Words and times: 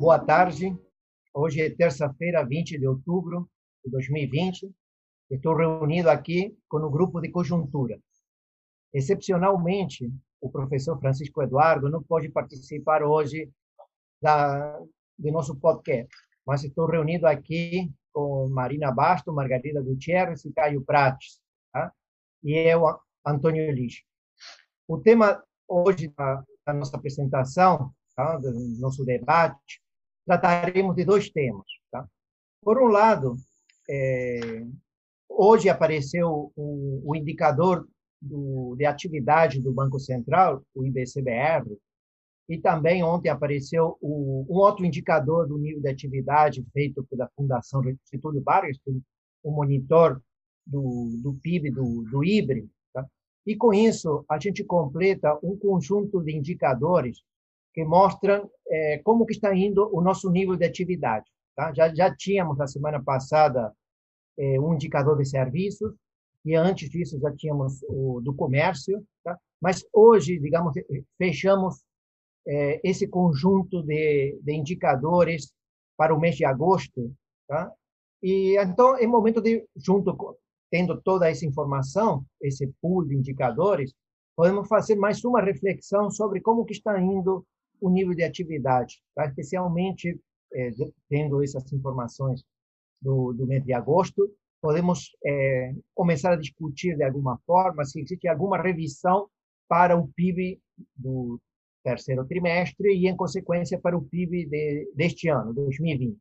Boa 0.00 0.18
tarde. 0.18 0.74
Hoje 1.34 1.60
é 1.60 1.68
terça-feira, 1.68 2.42
20 2.42 2.78
de 2.78 2.86
outubro 2.86 3.46
de 3.84 3.90
2020. 3.90 4.74
Estou 5.30 5.54
reunido 5.54 6.08
aqui 6.08 6.56
com 6.70 6.78
o 6.78 6.88
grupo 6.88 7.20
de 7.20 7.28
conjuntura. 7.28 8.00
Excepcionalmente, 8.94 10.10
o 10.40 10.48
professor 10.48 10.98
Francisco 10.98 11.42
Eduardo 11.42 11.90
não 11.90 12.02
pode 12.02 12.30
participar 12.30 13.02
hoje 13.02 13.52
da, 14.22 14.78
do 15.18 15.30
nosso 15.30 15.54
podcast, 15.56 16.08
mas 16.46 16.64
estou 16.64 16.86
reunido 16.86 17.26
aqui 17.26 17.92
com 18.10 18.48
Marina 18.48 18.90
Basto, 18.90 19.34
Margarida 19.34 19.82
Gutierrez 19.82 20.46
e 20.46 20.52
Caio 20.54 20.82
Prates, 20.82 21.42
tá? 21.74 21.92
e 22.42 22.54
eu, 22.54 22.86
Antônio 23.22 23.70
Lixo. 23.70 24.02
O 24.88 24.96
tema 24.96 25.44
hoje 25.68 26.08
da, 26.16 26.42
da 26.66 26.72
nossa 26.72 26.96
apresentação, 26.96 27.92
tá? 28.16 28.38
do 28.38 28.50
nosso 28.80 29.04
debate, 29.04 29.82
trataremos 30.38 30.94
de 30.94 31.04
dois 31.04 31.28
temas. 31.28 31.66
Tá? 31.90 32.06
Por 32.62 32.80
um 32.80 32.86
lado, 32.86 33.34
é, 33.88 34.64
hoje 35.28 35.68
apareceu 35.68 36.52
o, 36.54 37.02
o 37.04 37.16
indicador 37.16 37.88
do, 38.22 38.76
de 38.76 38.84
atividade 38.84 39.60
do 39.60 39.72
Banco 39.72 39.98
Central, 39.98 40.62
o 40.72 40.84
IBCBR, 40.84 41.76
e 42.48 42.58
também 42.58 43.02
ontem 43.02 43.28
apareceu 43.28 43.96
o, 44.00 44.46
um 44.48 44.54
outro 44.54 44.84
indicador 44.84 45.48
do 45.48 45.58
nível 45.58 45.80
de 45.80 45.88
atividade 45.88 46.64
feito 46.72 47.04
pela 47.10 47.28
Fundação 47.34 47.82
Getúlio 48.12 48.42
Vargas, 48.42 48.78
o 49.42 49.50
monitor 49.50 50.22
do, 50.64 51.18
do 51.20 51.34
PIB 51.42 51.72
do, 51.72 52.02
do 52.08 52.22
IBRE. 52.22 52.70
Tá? 52.92 53.04
E 53.44 53.56
com 53.56 53.74
isso, 53.74 54.24
a 54.28 54.38
gente 54.38 54.62
completa 54.62 55.36
um 55.42 55.56
conjunto 55.56 56.22
de 56.22 56.36
indicadores 56.36 57.20
que 57.72 57.84
mostram 57.84 58.50
é, 58.68 58.98
como 58.98 59.26
que 59.26 59.32
está 59.32 59.54
indo 59.54 59.88
o 59.94 60.00
nosso 60.00 60.30
nível 60.30 60.56
de 60.56 60.64
atividade. 60.64 61.26
Tá? 61.54 61.72
Já, 61.72 61.94
já 61.94 62.14
tínhamos, 62.14 62.58
na 62.58 62.66
semana 62.66 63.02
passada, 63.02 63.72
é, 64.38 64.58
um 64.60 64.74
indicador 64.74 65.16
de 65.18 65.24
serviços, 65.24 65.94
e 66.44 66.54
antes 66.54 66.88
disso 66.88 67.18
já 67.20 67.30
tínhamos 67.34 67.82
o 67.88 68.20
do 68.20 68.34
comércio, 68.34 69.04
tá? 69.22 69.38
mas 69.60 69.84
hoje, 69.92 70.38
digamos, 70.38 70.74
fechamos 71.18 71.84
é, 72.46 72.80
esse 72.82 73.06
conjunto 73.06 73.82
de, 73.82 74.38
de, 74.42 74.52
indicadores 74.52 75.52
para 75.96 76.14
o 76.14 76.18
mês 76.18 76.36
de 76.36 76.44
agosto, 76.44 77.12
tá? 77.46 77.70
E 78.22 78.56
então 78.58 78.96
é 78.96 79.06
momento 79.06 79.40
de, 79.40 79.66
junto 79.76 80.16
tendo 80.70 81.00
toda 81.02 81.28
essa 81.28 81.44
informação, 81.44 82.24
esse 82.40 82.66
pool 82.80 83.04
de 83.04 83.14
indicadores, 83.14 83.92
podemos 84.36 84.68
fazer 84.68 84.96
mais 84.96 85.22
uma 85.24 85.42
reflexão 85.42 86.10
sobre 86.10 86.40
como 86.40 86.64
que 86.64 86.72
está 86.72 86.98
indo 87.00 87.44
o 87.80 87.90
nível 87.90 88.14
de 88.14 88.22
atividade, 88.22 89.02
tá? 89.14 89.26
especialmente 89.26 90.18
é, 90.52 90.70
tendo 91.08 91.42
essas 91.42 91.72
informações 91.72 92.44
do, 93.00 93.32
do 93.32 93.46
mês 93.46 93.64
de 93.64 93.72
agosto, 93.72 94.30
podemos 94.60 95.10
é, 95.24 95.74
começar 95.94 96.32
a 96.32 96.36
discutir 96.36 96.96
de 96.96 97.02
alguma 97.02 97.38
forma 97.46 97.84
se 97.84 98.00
existe 98.00 98.28
alguma 98.28 98.60
revisão 98.60 99.28
para 99.68 99.96
o 99.96 100.08
PIB 100.08 100.60
do 100.94 101.40
terceiro 101.82 102.26
trimestre 102.26 102.92
e, 102.94 103.08
em 103.08 103.16
consequência, 103.16 103.78
para 103.78 103.96
o 103.96 104.02
PIB 104.02 104.46
de, 104.46 104.92
deste 104.94 105.28
ano, 105.28 105.54
2020. 105.54 106.18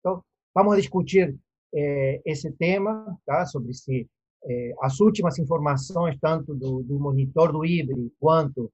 Então, 0.00 0.24
vamos 0.54 0.76
discutir 0.76 1.36
eh, 1.74 2.20
esse 2.24 2.50
tema, 2.52 3.18
tá? 3.26 3.44
sobre 3.44 3.74
se 3.74 4.08
eh, 4.44 4.74
as 4.80 5.00
últimas 5.00 5.38
informações, 5.38 6.16
tanto 6.20 6.54
do, 6.54 6.82
do 6.82 6.98
monitor 6.98 7.52
do 7.52 7.64
IBRE 7.64 8.12
quanto 8.18 8.72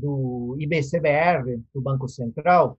do 0.00 0.56
IBCBR, 0.58 1.60
do 1.74 1.80
Banco 1.80 2.08
Central, 2.08 2.78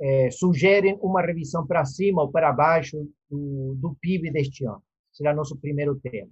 eh, 0.00 0.30
sugerem 0.30 0.98
uma 1.02 1.20
revisão 1.20 1.66
para 1.66 1.84
cima 1.84 2.22
ou 2.22 2.30
para 2.30 2.52
baixo 2.52 3.08
do, 3.28 3.74
do 3.76 3.94
PIB 4.00 4.30
deste 4.30 4.64
ano. 4.64 4.82
Será 5.12 5.34
nosso 5.34 5.56
primeiro 5.56 5.96
tema. 5.96 6.30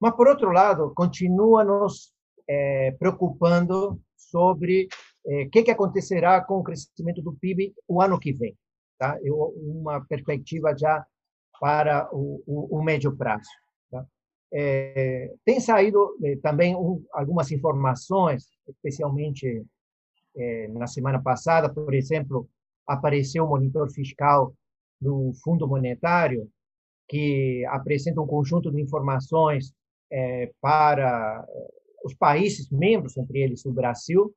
Mas, 0.00 0.14
por 0.14 0.28
outro 0.28 0.50
lado, 0.50 0.92
continua 0.94 1.64
nos 1.64 2.12
é, 2.48 2.92
preocupando 2.92 4.00
sobre 4.16 4.88
o 5.24 5.30
é, 5.30 5.46
que, 5.46 5.62
que 5.62 5.70
acontecerá 5.70 6.40
com 6.40 6.58
o 6.58 6.62
crescimento 6.62 7.22
do 7.22 7.34
PIB 7.34 7.74
o 7.88 8.00
ano 8.00 8.18
que 8.18 8.32
vem. 8.32 8.56
Tá? 8.98 9.18
Eu, 9.22 9.54
uma 9.56 10.04
perspectiva 10.04 10.76
já 10.76 11.04
para 11.60 12.08
o, 12.12 12.42
o, 12.46 12.78
o 12.78 12.82
médio 12.82 13.16
prazo. 13.16 13.48
É, 14.52 15.32
tem 15.44 15.60
saído 15.60 16.16
é, 16.22 16.36
também 16.36 16.76
um, 16.76 17.04
algumas 17.12 17.50
informações, 17.50 18.48
especialmente 18.68 19.64
é, 20.36 20.68
na 20.68 20.86
semana 20.86 21.20
passada, 21.20 21.68
por 21.72 21.92
exemplo, 21.94 22.48
apareceu 22.86 23.44
o 23.44 23.48
monitor 23.48 23.90
fiscal 23.90 24.54
do 25.00 25.32
Fundo 25.42 25.66
Monetário, 25.66 26.48
que 27.08 27.64
apresenta 27.66 28.20
um 28.20 28.26
conjunto 28.26 28.70
de 28.70 28.80
informações 28.80 29.72
para 30.60 31.44
os 32.04 32.14
países 32.14 32.70
membros, 32.70 33.16
entre 33.16 33.40
eles 33.40 33.64
o 33.66 33.72
Brasil, 33.72 34.32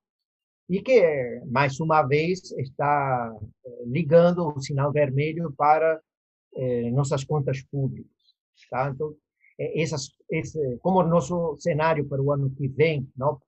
e 0.68 0.82
que, 0.82 1.42
mais 1.46 1.80
uma 1.80 2.02
vez, 2.04 2.52
está 2.54 3.32
ligando 3.86 4.48
o 4.48 4.60
sinal 4.60 4.92
vermelho 4.92 5.54
para 5.56 6.00
nossas 6.92 7.24
contas 7.24 7.62
públicas. 7.62 8.12
Tá? 8.70 8.90
Então, 8.90 9.16
essas, 9.60 10.10
esse, 10.30 10.78
como 10.78 11.04
nosso 11.04 11.58
cenário 11.58 12.08
para 12.08 12.22
o 12.22 12.32
ano 12.32 12.50
que 12.52 12.68
vem, 12.68 13.08
não, 13.18 13.40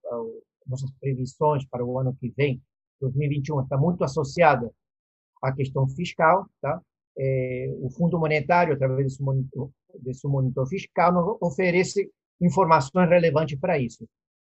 nossas 0.67 0.91
previsões 0.99 1.65
para 1.65 1.85
o 1.85 1.97
ano 1.97 2.15
que 2.19 2.33
vem, 2.35 2.61
2021, 2.99 3.61
está 3.61 3.77
muito 3.77 4.03
associada 4.03 4.71
à 5.41 5.51
questão 5.51 5.87
fiscal, 5.87 6.45
tá? 6.61 6.81
É, 7.17 7.73
o 7.81 7.89
Fundo 7.89 8.19
Monetário, 8.19 8.73
através 8.73 9.05
desse 9.05 9.23
monitor, 9.23 9.69
desse 9.99 10.27
monitor 10.27 10.67
fiscal, 10.67 11.37
oferece 11.41 12.09
informações 12.39 13.09
relevantes 13.09 13.59
para 13.59 13.77
isso. 13.77 14.07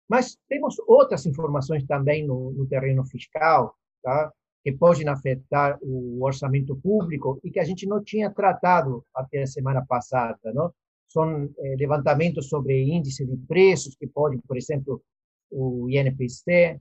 Mas 0.09 0.37
temos 0.49 0.77
outras 0.87 1.25
informações 1.25 1.85
também 1.85 2.27
no, 2.27 2.51
no 2.53 2.67
terreno 2.67 3.05
fiscal, 3.05 3.75
tá? 4.03 4.33
que 4.63 4.73
podem 4.73 5.09
afetar 5.09 5.79
o 5.81 6.23
orçamento 6.23 6.77
público 6.77 7.41
e 7.43 7.51
que 7.51 7.59
a 7.59 7.65
gente 7.65 7.87
não 7.87 8.03
tinha 8.03 8.31
tratado 8.31 9.05
até 9.15 9.43
a 9.43 9.47
semana 9.47 9.85
passada. 9.87 10.39
Não? 10.53 10.73
São 11.11 11.51
é, 11.59 11.77
levantamentos 11.77 12.49
sobre 12.49 12.83
índice 12.83 13.27
de 13.27 13.37
preços, 13.37 13.97
que 13.97 14.07
pode, 14.07 14.39
por 14.47 14.57
exemplo, 14.57 15.03
o 15.51 15.89
INPC, 15.91 16.81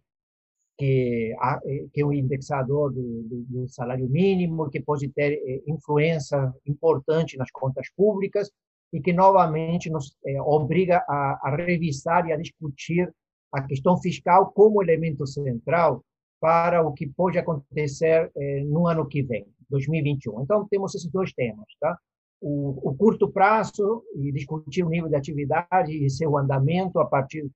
que, 0.78 1.36
eh, 1.66 1.86
que 1.92 2.02
é 2.02 2.06
o 2.06 2.14
indexador 2.14 2.94
do, 2.94 3.24
do, 3.24 3.44
do 3.50 3.68
salário 3.68 4.08
mínimo, 4.08 4.70
que 4.70 4.80
pode 4.80 5.10
ter 5.10 5.34
é, 5.34 5.62
influência 5.68 6.54
importante 6.66 7.38
nas 7.38 7.52
contas 7.52 7.88
públicas, 7.98 8.50
e 8.94 9.02
que 9.02 9.14
novamente 9.14 9.90
nos 9.90 10.18
obriga 10.46 11.04
a, 11.08 11.40
a, 11.44 11.56
revisar 11.56 12.28
e 12.28 12.34
a 12.34 12.38
discutir 12.38 13.12
a 13.52 13.62
questão 13.62 13.98
fiscal 13.98 14.52
como 14.52 14.82
elemento 14.82 15.28
central 15.28 16.04
para 16.40 16.82
o 16.82 16.94
que 16.94 17.08
pode 17.08 17.38
acontecer 17.38 18.32
é, 18.36 18.64
no 18.64 18.88
ano 18.88 19.08
que 19.08 19.22
vem, 19.22 19.46
2021. 19.70 20.42
Então, 20.42 20.68
temos 20.70 20.96
esses 20.96 21.12
dois 21.12 21.34
temas, 21.34 21.68
tá? 21.80 21.98
O, 22.42 22.90
o 22.90 22.96
curto 22.96 23.30
prazo 23.30 24.04
e 24.16 24.32
discutir 24.32 24.84
o 24.84 24.90
nível 24.90 25.10
de 25.10 25.16
atividade 25.16 25.92
e 25.92 26.10
seu 26.10 26.38
andamento 26.38 27.00
a 27.00 27.06
partir 27.06 27.50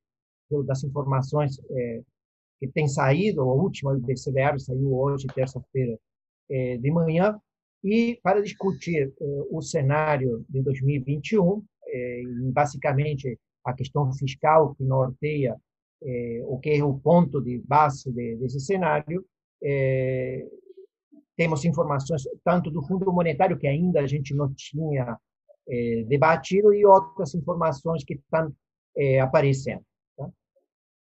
das 0.65 0.83
informações 0.83 1.57
é, 1.71 2.01
que 2.59 2.67
tem 2.67 2.87
saído, 2.87 3.41
a 3.41 3.53
última 3.53 3.95
do 3.95 4.05
PCBR 4.05 4.59
saiu 4.59 4.93
hoje, 4.93 5.27
terça-feira 5.27 5.97
de 6.49 6.91
manhã, 6.91 7.39
e 7.83 8.19
para 8.23 8.41
discutir 8.41 9.13
eh, 9.19 9.43
o 9.49 9.61
cenário 9.61 10.45
de 10.47 10.61
2021, 10.61 11.63
eh, 11.87 12.23
basicamente 12.53 13.37
a 13.65 13.73
questão 13.73 14.11
fiscal 14.13 14.73
que 14.75 14.83
norteia 14.83 15.55
eh, 16.01 16.41
o 16.45 16.57
que 16.59 16.69
é 16.69 16.83
o 16.83 16.97
ponto 16.97 17.41
de 17.41 17.59
base 17.59 18.11
de, 18.11 18.37
desse 18.37 18.59
cenário, 18.59 19.25
eh, 19.61 20.47
temos 21.35 21.65
informações 21.65 22.23
tanto 22.43 22.69
do 22.69 22.85
Fundo 22.85 23.11
Monetário, 23.11 23.57
que 23.57 23.67
ainda 23.67 24.01
a 24.01 24.07
gente 24.07 24.33
não 24.35 24.53
tinha 24.53 25.17
eh, 25.67 26.03
debatido, 26.07 26.73
e 26.73 26.85
outras 26.85 27.33
informações 27.33 28.03
que 28.03 28.13
estão 28.15 28.53
eh, 28.95 29.19
aparecendo. 29.19 29.83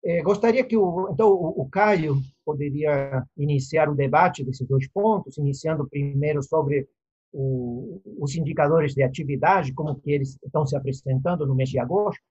É, 0.03 0.23
gostaria 0.23 0.65
que 0.65 0.77
o, 0.77 1.11
então 1.13 1.29
o, 1.29 1.63
o 1.63 1.69
Caio 1.69 2.17
poderia 2.45 3.23
iniciar 3.37 3.89
o 3.89 3.95
debate 3.95 4.43
desses 4.43 4.67
dois 4.67 4.89
pontos, 4.89 5.37
iniciando 5.37 5.89
primeiro 5.89 6.43
sobre 6.43 6.89
o, 7.33 8.01
os 8.19 8.35
indicadores 8.35 8.95
de 8.95 9.03
atividade, 9.03 9.75
como 9.75 10.01
que 10.01 10.11
eles 10.11 10.39
estão 10.43 10.67
se 10.67 10.75
apresentando 10.75 11.47
no 11.47 11.55
mês 11.55 11.69
de 11.69 11.79
agosto. 11.79 12.23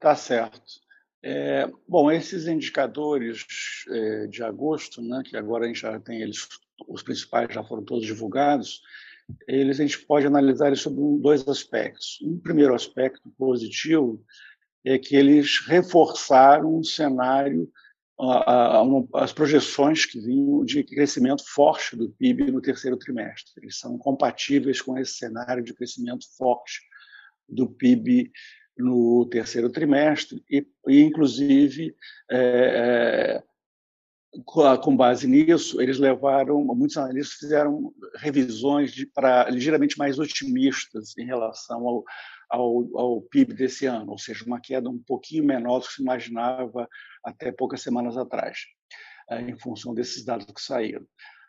Tá 0.00 0.16
certo. 0.16 0.62
É, 1.26 1.66
bom, 1.88 2.12
esses 2.12 2.46
indicadores 2.46 3.46
é, 3.88 4.26
de 4.26 4.42
agosto, 4.42 5.00
né, 5.00 5.22
que 5.24 5.38
agora 5.38 5.64
a 5.64 5.66
gente 5.66 5.80
já 5.80 5.98
tem 5.98 6.20
eles, 6.20 6.46
os 6.86 7.02
principais 7.02 7.48
já 7.50 7.64
foram 7.64 7.82
todos 7.82 8.04
divulgados, 8.04 8.82
eles 9.48 9.80
a 9.80 9.82
gente 9.82 10.00
pode 10.00 10.26
analisar 10.26 10.66
eles 10.66 10.80
sobre 10.80 11.00
dois 11.22 11.48
aspectos. 11.48 12.18
Um 12.22 12.38
primeiro 12.38 12.74
aspecto 12.74 13.30
positivo 13.38 14.22
é 14.84 14.98
que 14.98 15.16
eles 15.16 15.60
reforçaram 15.66 16.76
um 16.76 16.84
cenário 16.84 17.72
as 19.14 19.32
projeções 19.32 20.04
que 20.04 20.20
vinham 20.20 20.62
de 20.62 20.84
crescimento 20.84 21.42
forte 21.46 21.96
do 21.96 22.10
PIB 22.10 22.52
no 22.52 22.60
terceiro 22.60 22.98
trimestre. 22.98 23.52
Eles 23.62 23.78
são 23.78 23.98
compatíveis 23.98 24.80
com 24.80 24.96
esse 24.98 25.14
cenário 25.14 25.64
de 25.64 25.74
crescimento 25.74 26.24
forte 26.36 26.80
do 27.48 27.66
PIB 27.66 28.30
no 28.76 29.26
terceiro 29.26 29.70
trimestre 29.70 30.44
e, 30.50 30.66
e 30.88 31.00
inclusive, 31.02 31.94
é, 32.30 33.42
com 34.82 34.96
base 34.96 35.28
nisso, 35.28 35.80
eles 35.80 35.98
levaram, 35.98 36.64
muitos 36.64 36.96
analistas 36.96 37.38
fizeram 37.38 37.92
revisões 38.16 38.92
para 39.12 39.48
ligeiramente 39.48 39.96
mais 39.96 40.18
otimistas 40.18 41.16
em 41.16 41.24
relação 41.24 41.86
ao, 41.86 42.04
ao, 42.50 42.98
ao, 42.98 43.22
PIB 43.22 43.54
desse 43.54 43.86
ano, 43.86 44.10
ou 44.10 44.18
seja, 44.18 44.44
uma 44.44 44.60
queda 44.60 44.90
um 44.90 44.98
pouquinho 44.98 45.44
menor 45.44 45.78
do 45.78 45.86
que 45.86 45.92
se 45.92 46.02
imaginava 46.02 46.88
até 47.22 47.52
poucas 47.52 47.80
semanas 47.80 48.16
atrás, 48.16 48.58
eh, 49.30 49.42
em 49.42 49.56
função 49.56 49.94
desses 49.94 50.24
dados 50.24 50.46
que 50.46 50.60
saíram. 50.60 51.06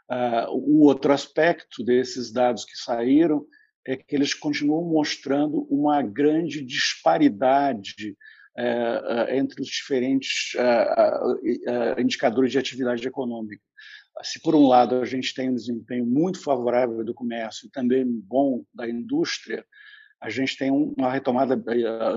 Ah, 0.07 0.47
o 0.51 0.83
outro 0.83 1.11
aspecto 1.11 1.83
desses 1.83 2.31
dados 2.31 2.63
que 2.63 2.77
saíram 2.77 3.45
é 3.85 3.95
que 3.95 4.15
eles 4.15 4.33
continuam 4.33 4.83
mostrando 4.83 5.61
uma 5.69 6.01
grande 6.01 6.61
disparidade 6.63 8.17
é, 8.57 9.27
é, 9.27 9.37
entre 9.37 9.61
os 9.61 9.67
diferentes 9.67 10.55
é, 10.55 12.01
indicadores 12.01 12.51
de 12.51 12.57
atividade 12.57 13.05
econômica. 13.07 13.61
Se, 14.23 14.41
por 14.41 14.55
um 14.55 14.65
lado, 14.65 14.95
a 14.95 15.05
gente 15.05 15.33
tem 15.33 15.49
um 15.49 15.55
desempenho 15.55 16.05
muito 16.05 16.41
favorável 16.41 17.03
do 17.03 17.13
comércio 17.13 17.67
e 17.67 17.69
também 17.69 18.05
bom 18.05 18.63
da 18.73 18.89
indústria, 18.89 19.65
a 20.21 20.29
gente 20.29 20.57
tem 20.57 20.71
uma 20.71 21.11
retomada, 21.11 21.61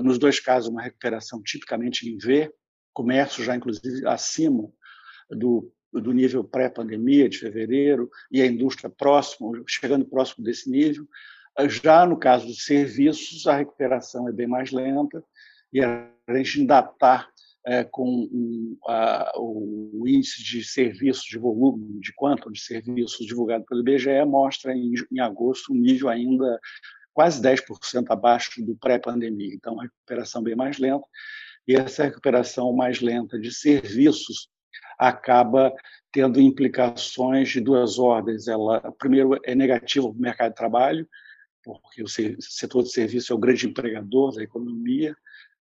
nos 0.01 0.17
dois 0.17 0.39
casos, 0.39 0.69
uma 0.69 0.81
recuperação 0.81 1.43
tipicamente 1.43 2.09
em 2.09 2.17
V, 2.17 2.51
comércio 2.93 3.43
já, 3.43 3.55
inclusive, 3.55 4.07
acima 4.07 4.71
do, 5.29 5.71
do 5.91 6.13
nível 6.13 6.43
pré-pandemia 6.43 7.27
de 7.27 7.37
fevereiro 7.37 8.09
e 8.31 8.41
a 8.41 8.45
indústria 8.45 8.89
próximo, 8.89 9.61
chegando 9.67 10.05
próximo 10.05 10.43
desse 10.43 10.69
nível. 10.69 11.05
Já 11.67 12.05
no 12.05 12.17
caso 12.17 12.47
dos 12.47 12.63
serviços, 12.63 13.45
a 13.47 13.57
recuperação 13.57 14.27
é 14.27 14.31
bem 14.31 14.47
mais 14.47 14.71
lenta 14.71 15.23
e 15.73 15.83
a 15.83 16.09
gente 16.29 16.61
ainda 16.61 16.79
está 16.79 17.27
é, 17.65 17.83
com 17.83 18.07
um, 18.31 18.77
o 19.35 20.07
índice 20.07 20.43
de 20.43 20.63
serviços, 20.63 21.23
de 21.23 21.37
volume, 21.37 21.99
de 21.99 22.13
quanto 22.13 22.51
de 22.51 22.59
serviços 22.59 23.25
divulgado 23.25 23.65
pelo 23.65 23.81
IBGE, 23.81 24.25
mostra 24.25 24.73
em, 24.73 24.93
em 25.11 25.19
agosto 25.19 25.73
um 25.73 25.75
nível 25.75 26.09
ainda 26.09 26.59
quase 27.13 27.41
10% 27.41 28.05
abaixo 28.09 28.63
do 28.63 28.75
pré-pandemia. 28.77 29.53
Então, 29.53 29.79
a 29.79 29.83
recuperação 29.83 30.41
bem 30.41 30.55
mais 30.55 30.77
lenta. 30.77 31.05
E 31.67 31.75
essa 31.75 32.05
recuperação 32.05 32.73
mais 32.73 33.01
lenta 33.01 33.37
de 33.37 33.53
serviços 33.53 34.49
acaba 34.97 35.73
tendo 36.11 36.39
implicações 36.39 37.49
de 37.49 37.59
duas 37.59 37.99
ordens. 37.99 38.47
Ela, 38.47 38.79
primeiro, 38.97 39.37
é 39.43 39.53
negativa 39.53 40.09
para 40.09 40.17
o 40.17 40.21
mercado 40.21 40.49
de 40.51 40.55
trabalho, 40.55 41.07
porque 41.81 42.01
o 42.01 42.07
setor 42.07 42.83
de 42.83 42.91
serviço 42.91 43.31
é 43.31 43.35
o 43.35 43.39
grande 43.39 43.67
empregador 43.67 44.33
da 44.33 44.43
economia, 44.43 45.15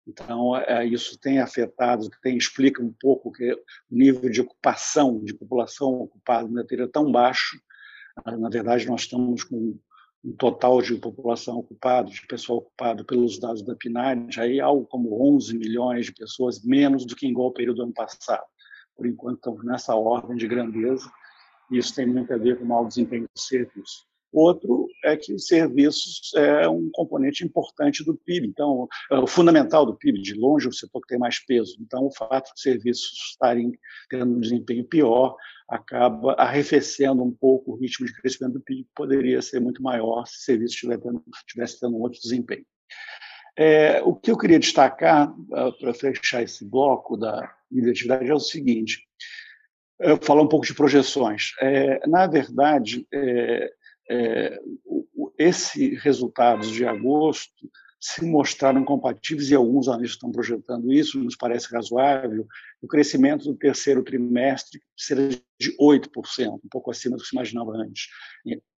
então, 0.09 0.57
é, 0.57 0.87
isso 0.87 1.19
tem 1.19 1.39
afetado, 1.39 2.09
tem, 2.23 2.39
explica 2.39 2.83
um 2.83 2.95
pouco 2.99 3.31
que 3.31 3.53
o 3.53 3.61
nível 3.91 4.31
de 4.31 4.41
ocupação, 4.41 5.23
de 5.23 5.35
população 5.35 6.01
ocupada 6.01 6.49
na 6.49 6.65
teria 6.65 6.87
é 6.87 6.89
tão 6.89 7.13
baixo. 7.13 7.61
Ah, 8.25 8.35
na 8.35 8.49
verdade, 8.49 8.87
nós 8.87 9.03
estamos 9.03 9.45
com 9.45 9.79
um 10.25 10.33
total 10.33 10.81
de 10.81 10.97
população 10.97 11.59
ocupada, 11.59 12.09
de 12.09 12.27
pessoal 12.27 12.61
ocupado 12.61 13.05
pelos 13.05 13.39
dados 13.39 13.63
da 13.63 13.77
PNAD, 13.77 14.41
aí 14.41 14.59
algo 14.59 14.87
como 14.87 15.37
11 15.37 15.59
milhões 15.59 16.07
de 16.07 16.15
pessoas, 16.15 16.65
menos 16.65 17.05
do 17.05 17.15
que 17.15 17.27
em 17.27 17.31
igual 17.31 17.53
período 17.53 17.77
do 17.77 17.83
ano 17.83 17.93
passado. 17.93 18.47
Por 18.97 19.07
enquanto, 19.07 19.37
estamos 19.37 19.63
nessa 19.63 19.95
ordem 19.95 20.39
de 20.39 20.49
grandeza, 20.49 21.09
e 21.71 21.77
isso 21.77 21.95
tem 21.95 22.07
muito 22.07 22.33
a 22.33 22.39
ver 22.39 22.59
com 22.59 22.65
o 22.65 22.69
mau 22.69 22.89
desempenho 22.89 23.25
do 23.25 23.41
serviço. 23.41 24.07
Outro 24.33 24.87
é 25.05 25.17
que 25.17 25.33
os 25.33 25.47
serviços 25.47 26.33
é 26.37 26.69
um 26.69 26.91
componente 26.93 27.45
importante 27.45 28.05
do 28.05 28.15
PIB, 28.15 28.47
então, 28.47 28.87
é 29.11 29.19
o 29.19 29.27
fundamental 29.27 29.87
do 29.87 29.97
PIB, 29.97 30.21
de 30.21 30.35
longe, 30.35 30.69
o 30.69 30.73
setor 30.73 31.01
que 31.01 31.09
tem 31.09 31.19
mais 31.19 31.39
peso. 31.39 31.77
Então, 31.81 32.07
o 32.07 32.15
fato 32.15 32.53
de 32.55 32.61
serviços 32.61 33.31
estarem 33.31 33.73
tendo 34.11 34.37
um 34.37 34.41
desempenho 34.41 34.85
pior 34.85 35.35
acaba 35.69 36.33
arrefecendo 36.35 37.23
um 37.23 37.33
pouco 37.33 37.73
o 37.73 37.77
ritmo 37.77 38.07
de 38.07 38.15
crescimento 38.15 38.55
do 38.55 38.61
PIB, 38.61 38.85
que 38.85 38.91
poderia 38.95 39.41
ser 39.41 39.61
muito 39.61 39.83
maior 39.83 40.27
se 40.27 40.37
o 40.37 40.41
serviço 40.41 40.75
estivesse 40.75 41.81
tendo, 41.81 41.97
um 41.97 42.01
outro 42.01 42.21
desempenho. 42.21 42.65
É, 43.57 44.01
o 44.03 44.15
que 44.15 44.31
eu 44.31 44.39
queria 44.39 44.59
destacar, 44.59 45.31
uh, 45.33 45.77
para 45.81 45.93
fechar 45.93 46.43
esse 46.43 46.65
bloco 46.65 47.17
da 47.17 47.53
identidade, 47.73 48.31
é 48.31 48.35
o 48.35 48.39
seguinte: 48.39 49.01
falar 50.23 50.43
um 50.43 50.49
pouco 50.49 50.65
de 50.65 50.75
projeções. 50.75 51.53
É, 51.61 52.07
na 52.07 52.27
verdade, 52.27 53.07
é, 53.13 53.71
é, 54.11 54.59
esses 55.39 56.03
resultados 56.03 56.71
de 56.71 56.85
agosto 56.85 57.71
se 58.01 58.25
mostraram 58.25 58.85
compatíveis, 58.85 59.51
e 59.51 59.55
alguns 59.55 59.89
analistas 59.89 60.17
estão 60.17 60.31
projetando 60.31 60.93
isso, 60.93 61.19
nos 61.19 61.37
parece 61.37 61.73
razoável, 61.73 62.47
o 62.81 62.87
crescimento 62.87 63.45
do 63.45 63.57
terceiro 63.57 64.05
trimestre 64.05 64.81
será 64.97 65.29
de 65.29 65.77
8%, 65.81 66.61
um 66.65 66.69
pouco 66.71 66.91
acima 66.91 67.17
do 67.17 67.23
que 67.23 67.29
se 67.29 67.35
imaginava 67.35 67.73
antes, 67.73 68.07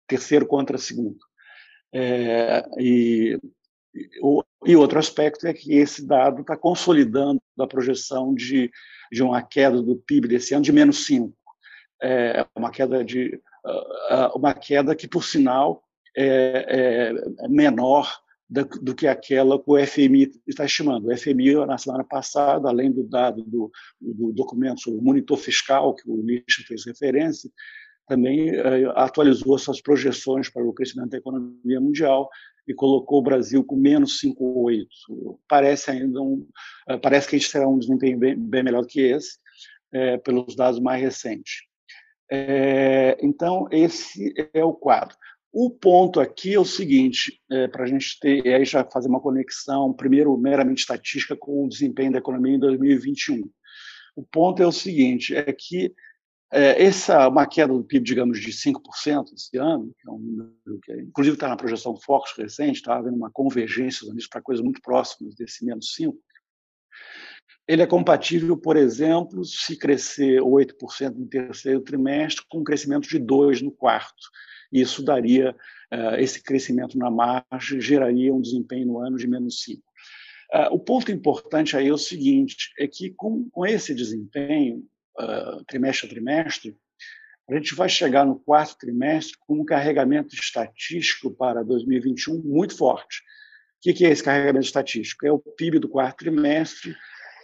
terceiro 0.07 0.45
contra 0.47 0.77
segundo. 0.77 1.19
É, 1.93 2.65
e, 2.79 3.39
e 4.65 4.75
outro 4.75 4.97
aspecto 4.97 5.45
é 5.45 5.53
que 5.53 5.73
esse 5.73 6.05
dado 6.05 6.41
está 6.41 6.57
consolidando 6.57 7.41
a 7.59 7.67
projeção 7.67 8.33
de, 8.33 8.71
de 9.11 9.21
uma 9.21 9.41
queda 9.43 9.81
do 9.81 9.97
PIB 9.97 10.27
desse 10.27 10.55
ano 10.55 10.63
de 10.63 10.71
menos 10.71 11.07
5%, 11.07 11.31
é, 12.03 12.47
uma 12.55 12.71
queda 12.71 13.05
de 13.05 13.39
uma 14.35 14.53
queda 14.53 14.95
que, 14.95 15.07
por 15.07 15.23
sinal, 15.23 15.83
é, 16.15 17.13
é 17.39 17.47
menor 17.47 18.09
do 18.81 18.93
que 18.93 19.07
aquela 19.07 19.57
que 19.57 19.71
o 19.71 19.85
FMI 19.85 20.29
está 20.45 20.65
estimando. 20.65 21.07
O 21.07 21.17
FMI, 21.17 21.65
na 21.65 21.77
semana 21.77 22.03
passada, 22.03 22.67
além 22.67 22.91
do 22.91 23.03
dado 23.03 23.43
do, 23.43 23.71
do 23.99 24.33
documento 24.33 24.81
sobre 24.81 24.99
o 24.99 25.03
monitor 25.03 25.37
fiscal, 25.37 25.95
que 25.95 26.09
o 26.09 26.17
Nietzsche 26.17 26.63
fez 26.63 26.85
referência, 26.85 27.49
também 28.05 28.49
é, 28.49 28.91
atualizou 28.95 29.57
suas 29.57 29.81
projeções 29.81 30.49
para 30.49 30.65
o 30.65 30.73
crescimento 30.73 31.11
da 31.11 31.17
economia 31.17 31.79
mundial 31.79 32.29
e 32.67 32.73
colocou 32.73 33.19
o 33.19 33.23
Brasil 33.23 33.63
com 33.63 33.77
menos 33.77 34.19
5,8. 34.21 34.85
Parece 35.47 35.91
ainda 35.91 36.21
um, 36.21 36.45
é, 36.89 36.97
parece 36.97 37.29
que 37.29 37.37
a 37.37 37.39
gente 37.39 37.51
terá 37.51 37.65
um 37.65 37.79
desempenho 37.79 38.19
bem, 38.19 38.37
bem 38.37 38.63
melhor 38.63 38.85
que 38.85 38.99
esse, 38.99 39.37
é, 39.93 40.17
pelos 40.17 40.57
dados 40.57 40.81
mais 40.81 41.01
recentes. 41.01 41.70
É, 42.33 43.17
então, 43.21 43.67
esse 43.71 44.33
é 44.53 44.63
o 44.63 44.73
quadro. 44.73 45.17
O 45.51 45.69
ponto 45.69 46.21
aqui 46.21 46.53
é 46.53 46.59
o 46.59 46.63
seguinte, 46.63 47.41
é, 47.51 47.67
para 47.67 47.83
a 47.83 47.87
gente 47.87 48.17
ter, 48.21 48.53
aí 48.53 48.63
já 48.63 48.85
fazer 48.85 49.09
uma 49.09 49.19
conexão, 49.19 49.91
primeiro, 49.91 50.37
meramente 50.37 50.79
estatística, 50.79 51.35
com 51.35 51.65
o 51.65 51.67
desempenho 51.67 52.13
da 52.13 52.19
economia 52.19 52.55
em 52.55 52.59
2021. 52.59 53.49
O 54.15 54.23
ponto 54.23 54.63
é 54.63 54.65
o 54.65 54.71
seguinte, 54.71 55.35
é 55.35 55.51
que 55.51 55.93
é, 56.53 56.83
essa 56.83 57.27
uma 57.27 57.45
queda 57.45 57.73
do 57.73 57.83
PIB, 57.83 58.05
digamos, 58.05 58.39
de 58.39 58.51
5% 58.51 59.33
esse 59.33 59.57
ano, 59.57 59.93
que 59.99 60.07
é 60.07 60.11
um 60.11 60.19
número 60.19 60.79
que, 60.83 60.93
inclusive, 61.01 61.35
está 61.35 61.49
na 61.49 61.57
projeção 61.57 61.97
Focus 61.97 62.31
recente, 62.37 62.77
está 62.77 62.95
havendo 62.95 63.17
uma 63.17 63.31
convergência 63.31 64.07
para 64.29 64.41
coisas 64.41 64.63
muito 64.63 64.81
próximas 64.81 65.35
desse 65.35 65.65
menos 65.65 65.93
5%, 65.99 66.13
ele 67.67 67.81
é 67.81 67.87
compatível, 67.87 68.57
por 68.57 68.75
exemplo, 68.75 69.45
se 69.45 69.77
crescer 69.77 70.41
8% 70.41 71.15
no 71.15 71.27
terceiro 71.27 71.81
trimestre, 71.81 72.45
com 72.49 72.59
um 72.59 72.63
crescimento 72.63 73.07
de 73.07 73.19
2% 73.19 73.61
no 73.61 73.71
quarto. 73.71 74.29
Isso 74.71 75.03
daria, 75.03 75.55
uh, 75.93 76.15
esse 76.17 76.41
crescimento 76.41 76.97
na 76.97 77.11
margem 77.11 77.79
geraria 77.79 78.33
um 78.33 78.41
desempenho 78.41 78.87
no 78.87 78.99
ano 78.99 79.17
de 79.17 79.27
menos 79.27 79.63
5%. 79.67 79.77
Uh, 79.77 79.81
eh, 80.53 80.69
o 80.69 80.79
ponto 80.79 81.11
importante 81.11 81.77
aí 81.77 81.87
é 81.87 81.93
o 81.93 81.97
seguinte, 81.97 82.71
é 82.79 82.87
que 82.87 83.11
com, 83.11 83.49
com 83.49 83.65
esse 83.65 83.93
desempenho, 83.93 84.83
uh, 85.19 85.63
trimestre 85.65 86.07
a 86.07 86.09
trimestre, 86.09 86.75
a 87.49 87.55
gente 87.55 87.75
vai 87.75 87.89
chegar 87.89 88.25
no 88.25 88.39
quarto 88.39 88.77
trimestre 88.77 89.37
com 89.41 89.59
um 89.61 89.65
carregamento 89.65 90.33
estatístico 90.35 91.31
para 91.31 91.63
2021 91.63 92.41
muito 92.43 92.77
forte. 92.77 93.21
O 93.77 93.93
que 93.93 94.05
é 94.05 94.09
esse 94.09 94.23
carregamento 94.23 94.65
estatístico? 94.65 95.25
É 95.25 95.31
o 95.31 95.39
PIB 95.39 95.79
do 95.79 95.89
quarto 95.89 96.19
trimestre 96.19 96.95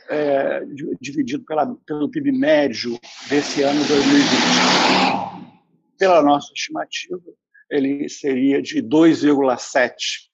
é, 0.09 0.61
dividido 0.99 1.43
pela, 1.45 1.75
pelo 1.85 2.09
PIB 2.09 2.31
médio 2.31 2.99
desse 3.29 3.61
ano 3.61 3.79
2020. 3.85 5.47
Pela 5.97 6.21
nossa 6.21 6.51
estimativa, 6.53 7.21
ele 7.69 8.07
seria 8.07 8.61
de 8.61 8.81
2,7. 8.81 10.27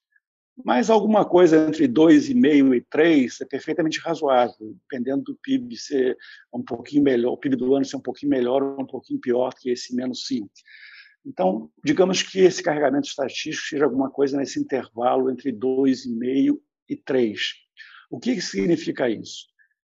Mas 0.62 0.88
alguma 0.88 1.24
coisa 1.24 1.66
entre 1.66 1.88
2,5 1.88 2.76
e 2.76 2.80
3 2.82 3.40
é 3.40 3.44
perfeitamente 3.44 3.98
razoável, 4.00 4.76
dependendo 4.88 5.24
do 5.24 5.38
PIB 5.42 5.76
ser 5.76 6.16
um 6.52 6.62
pouquinho 6.62 7.02
melhor, 7.02 7.32
o 7.32 7.36
PIB 7.36 7.56
do 7.56 7.74
ano 7.74 7.84
ser 7.84 7.96
um 7.96 8.00
pouquinho 8.00 8.30
melhor 8.30 8.62
ou 8.62 8.80
um 8.80 8.86
pouquinho 8.86 9.18
pior 9.18 9.52
que 9.52 9.70
esse 9.70 9.94
menos 9.96 10.26
5. 10.26 10.48
Então, 11.26 11.70
digamos 11.84 12.22
que 12.22 12.40
esse 12.40 12.62
carregamento 12.62 13.08
estatístico 13.08 13.68
seja 13.68 13.84
alguma 13.84 14.10
coisa 14.10 14.36
nesse 14.36 14.60
intervalo 14.60 15.30
entre 15.30 15.50
2,5 15.52 16.60
e 16.88 16.96
3. 16.96 17.40
O 18.10 18.20
que 18.20 18.40
significa 18.40 19.08
isso? 19.08 19.46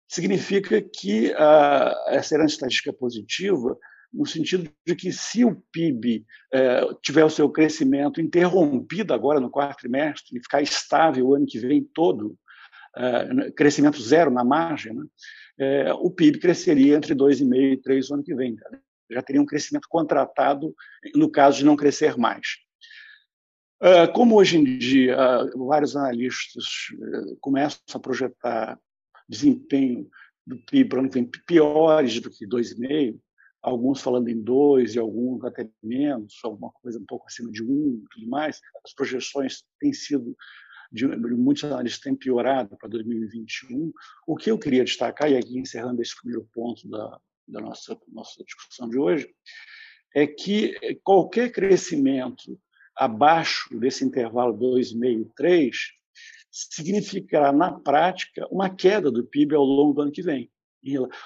Significa 0.08 0.82
que 0.82 1.32
uh, 1.32 2.10
essa 2.10 2.36
herança 2.36 2.56
estatística 2.56 2.94
positiva 2.94 3.78
no 4.12 4.26
sentido 4.26 4.70
de 4.86 4.96
que 4.96 5.12
se 5.12 5.44
o 5.44 5.62
PIB 5.72 6.26
é, 6.54 6.82
tiver 7.02 7.26
o 7.26 7.30
seu 7.30 7.50
crescimento 7.50 8.22
interrompido 8.22 9.14
agora 9.14 9.40
no 9.40 9.50
quarto 9.50 9.80
trimestre 9.80 10.38
e 10.38 10.42
ficar 10.42 10.62
estável 10.62 11.28
o 11.28 11.36
ano 11.36 11.46
que 11.46 11.60
vem 11.60 11.84
todo, 11.94 12.38
é, 12.96 13.52
crescimento 13.52 14.02
zero 14.02 14.32
na 14.32 14.44
margem, 14.44 14.94
né, 14.94 15.06
é, 15.60 15.94
o 15.94 16.10
PIB 16.10 16.40
cresceria 16.40 16.96
entre 16.96 17.14
2,5% 17.14 17.54
e 17.54 17.78
3% 17.78 18.10
no 18.10 18.16
ano 18.16 18.24
que 18.24 18.36
vem. 18.36 18.56
Já 19.12 19.22
teria 19.22 19.42
um 19.42 19.46
crescimento 19.46 19.88
contratado 19.90 20.74
no 21.16 21.30
caso 21.30 21.60
de 21.60 21.66
não 21.66 21.76
crescer 21.76 22.18
mais. 22.18 22.58
É, 23.80 24.08
como 24.08 24.36
hoje 24.36 24.58
em 24.58 24.64
dia 24.64 25.16
vários 25.56 25.96
analistas 25.96 26.66
começam 27.40 27.80
a 27.94 28.00
projetar 28.00 28.80
desempenho 29.28 30.10
do 30.46 30.58
PIB 30.58 30.90
para 30.90 30.98
o 30.98 31.00
ano 31.02 31.10
que 31.10 31.16
vem 31.16 31.32
piores 31.46 32.20
do 32.22 32.30
que 32.30 32.48
2,5%, 32.48 33.20
alguns 33.62 34.02
falando 34.02 34.30
em 34.30 34.42
dois 34.42 34.96
e 34.96 35.00
alguns 35.00 35.44
até 35.44 35.70
menos, 35.84 36.40
alguma 36.44 36.72
coisa 36.72 37.00
um 37.00 37.06
pouco 37.06 37.26
acima 37.28 37.52
de 37.52 37.64
um 37.64 38.02
e 38.04 38.10
tudo 38.12 38.30
mais. 38.30 38.62
As 38.86 38.94
projeções 38.94 39.64
têm 39.80 39.92
sido, 39.92 40.36
de, 40.92 41.06
muitos 41.06 41.66
analistas 41.66 42.02
têm 42.02 42.16
piorado 42.16 42.78
para 42.78 42.88
2021. 42.88 43.92
O 44.26 44.36
que 44.38 44.50
eu 44.50 44.58
queria 44.58 44.86
destacar, 44.86 45.30
e 45.30 45.36
aqui 45.36 45.58
encerrando 45.58 46.02
esse 46.02 46.16
primeiro 46.16 46.48
ponto 46.54 46.88
da, 46.88 47.20
da 47.48 47.60
nossa, 47.60 48.00
nossa 48.08 48.42
discussão 48.44 48.88
de 48.88 48.98
hoje, 48.98 49.30
é 50.16 50.26
que 50.26 51.00
qualquer 51.04 51.52
crescimento 51.52 52.58
abaixo 52.96 53.78
desse 53.78 54.04
intervalo 54.04 54.58
2,5, 54.58 55.32
3, 55.36 55.78
significará, 56.72 57.52
na 57.52 57.72
prática, 57.72 58.48
uma 58.52 58.70
queda 58.70 59.12
do 59.12 59.24
PIB 59.24 59.56
ao 59.56 59.64
longo 59.64 59.94
do 59.94 60.02
ano 60.02 60.12
que 60.12 60.22
vem 60.22 60.50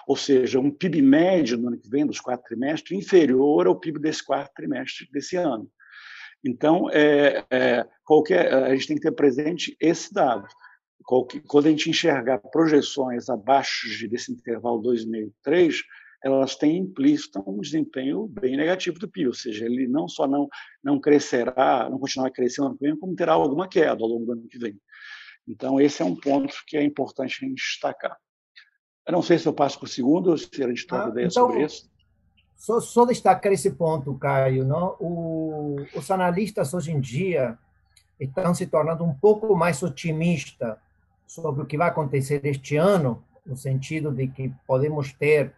ou 0.07 0.15
seja, 0.15 0.59
um 0.59 0.71
PIB 0.71 1.01
médio 1.01 1.57
no 1.57 1.67
ano 1.67 1.77
que 1.77 1.89
vem, 1.89 2.05
dos 2.05 2.19
quatro 2.19 2.45
trimestres, 2.45 2.97
inferior 2.97 3.67
ao 3.67 3.79
PIB 3.79 3.99
desse 3.99 4.25
quarto 4.25 4.53
trimestre 4.55 5.07
desse 5.11 5.35
ano. 5.35 5.69
Então, 6.43 6.89
é, 6.91 7.45
é, 7.51 7.87
qualquer, 8.03 8.51
a 8.51 8.73
gente 8.73 8.87
tem 8.87 8.95
que 8.95 9.03
ter 9.03 9.11
presente 9.11 9.75
esse 9.79 10.11
dado. 10.11 10.47
Qualquer, 11.03 11.41
quando 11.47 11.67
a 11.67 11.69
gente 11.69 11.89
enxergar 11.89 12.39
projeções 12.39 13.29
abaixo 13.29 13.87
desse 14.09 14.31
intervalo 14.31 14.81
2,5, 14.81 15.31
3, 15.43 15.81
elas 16.23 16.55
têm 16.55 16.77
implícito 16.77 17.43
um 17.47 17.59
desempenho 17.59 18.27
bem 18.27 18.55
negativo 18.55 18.99
do 18.99 19.09
PIB, 19.09 19.27
ou 19.27 19.33
seja, 19.33 19.65
ele 19.65 19.87
não 19.87 20.07
só 20.07 20.27
não, 20.27 20.47
não 20.83 20.99
crescerá, 20.99 21.87
não 21.89 21.99
continuará 21.99 22.31
crescendo 22.31 22.65
no 22.65 22.69
ano 22.69 22.77
que 22.77 22.85
vem, 22.85 22.95
como 22.95 23.15
terá 23.15 23.33
alguma 23.33 23.67
queda 23.67 24.03
ao 24.03 24.07
longo 24.07 24.25
do 24.25 24.31
ano 24.33 24.47
que 24.47 24.57
vem. 24.57 24.79
Então, 25.47 25.79
esse 25.79 26.01
é 26.01 26.05
um 26.05 26.15
ponto 26.15 26.53
que 26.67 26.77
é 26.77 26.83
importante 26.83 27.43
a 27.43 27.47
gente 27.47 27.55
destacar. 27.55 28.17
Eu 29.05 29.13
não 29.13 29.21
sei 29.21 29.37
se 29.39 29.47
eu 29.47 29.53
passo 29.53 29.79
para 29.79 29.85
o 29.85 29.89
segundo 29.89 30.29
ou 30.29 30.37
se 30.37 30.63
a 30.63 30.67
gente 30.67 30.85
troca 30.85 31.05
ah, 31.05 31.09
ideia 31.09 31.25
então, 31.25 31.47
sobre 31.47 31.65
isso. 31.65 31.89
Só, 32.55 32.79
só, 32.79 33.05
destacar 33.05 33.51
esse 33.51 33.71
ponto, 33.71 34.13
Caio. 34.15 34.63
Não? 34.63 34.95
O, 34.99 35.77
os 35.95 36.11
analistas 36.11 36.73
hoje 36.73 36.91
em 36.91 36.99
dia 36.99 37.57
estão 38.19 38.53
se 38.53 38.67
tornando 38.67 39.03
um 39.03 39.13
pouco 39.13 39.55
mais 39.55 39.81
otimistas 39.81 40.77
sobre 41.25 41.63
o 41.63 41.65
que 41.65 41.77
vai 41.77 41.89
acontecer 41.89 42.45
este 42.45 42.75
ano, 42.75 43.23
no 43.43 43.57
sentido 43.57 44.11
de 44.11 44.27
que 44.27 44.53
podemos 44.67 45.11
ter 45.13 45.53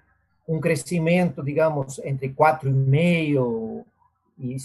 um 0.48 0.60
crescimento, 0.60 1.44
digamos, 1.44 2.00
entre 2.00 2.30
4,5% 2.30 3.86
e 4.40 4.58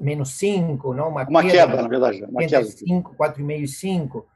menos 0.00 0.30
5, 0.30 0.94
não? 0.94 1.08
Uma, 1.08 1.28
uma 1.28 1.42
queda, 1.42 1.68
queda, 1.68 1.82
na 1.82 1.88
verdade. 1.88 2.24
Uma 2.24 2.42
entre 2.42 2.58
queda. 2.58 2.70
5, 2.70 3.14
4,5 3.14 3.62
e 3.62 3.68
5 3.68 4.26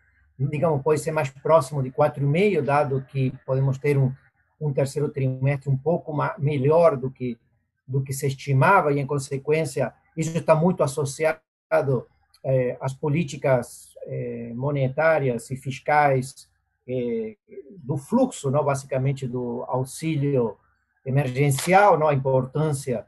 digamos, 0.48 0.82
pode 0.82 1.00
ser 1.00 1.12
mais 1.12 1.28
próximo 1.28 1.82
de 1.82 1.90
4,5, 1.90 2.62
dado 2.62 3.04
que 3.10 3.32
podemos 3.44 3.78
ter 3.78 3.98
um, 3.98 4.12
um 4.60 4.72
terceiro 4.72 5.08
trimestre 5.08 5.68
um 5.68 5.76
pouco 5.76 6.12
mais, 6.12 6.38
melhor 6.38 6.96
do 6.96 7.10
que 7.10 7.38
do 7.90 8.02
que 8.02 8.12
se 8.12 8.28
estimava 8.28 8.92
e, 8.92 9.00
em 9.00 9.06
consequência, 9.06 9.92
isso 10.16 10.38
está 10.38 10.54
muito 10.54 10.80
associado 10.82 11.40
eh, 12.44 12.76
às 12.80 12.94
políticas 12.94 13.94
eh, 14.06 14.52
monetárias 14.54 15.50
e 15.50 15.56
fiscais 15.56 16.48
eh, 16.88 17.36
do 17.76 17.96
fluxo, 17.96 18.48
não, 18.48 18.64
basicamente 18.64 19.26
do 19.26 19.64
auxílio 19.66 20.56
emergencial, 21.04 21.98
não, 21.98 22.06
a 22.06 22.14
importância 22.14 23.04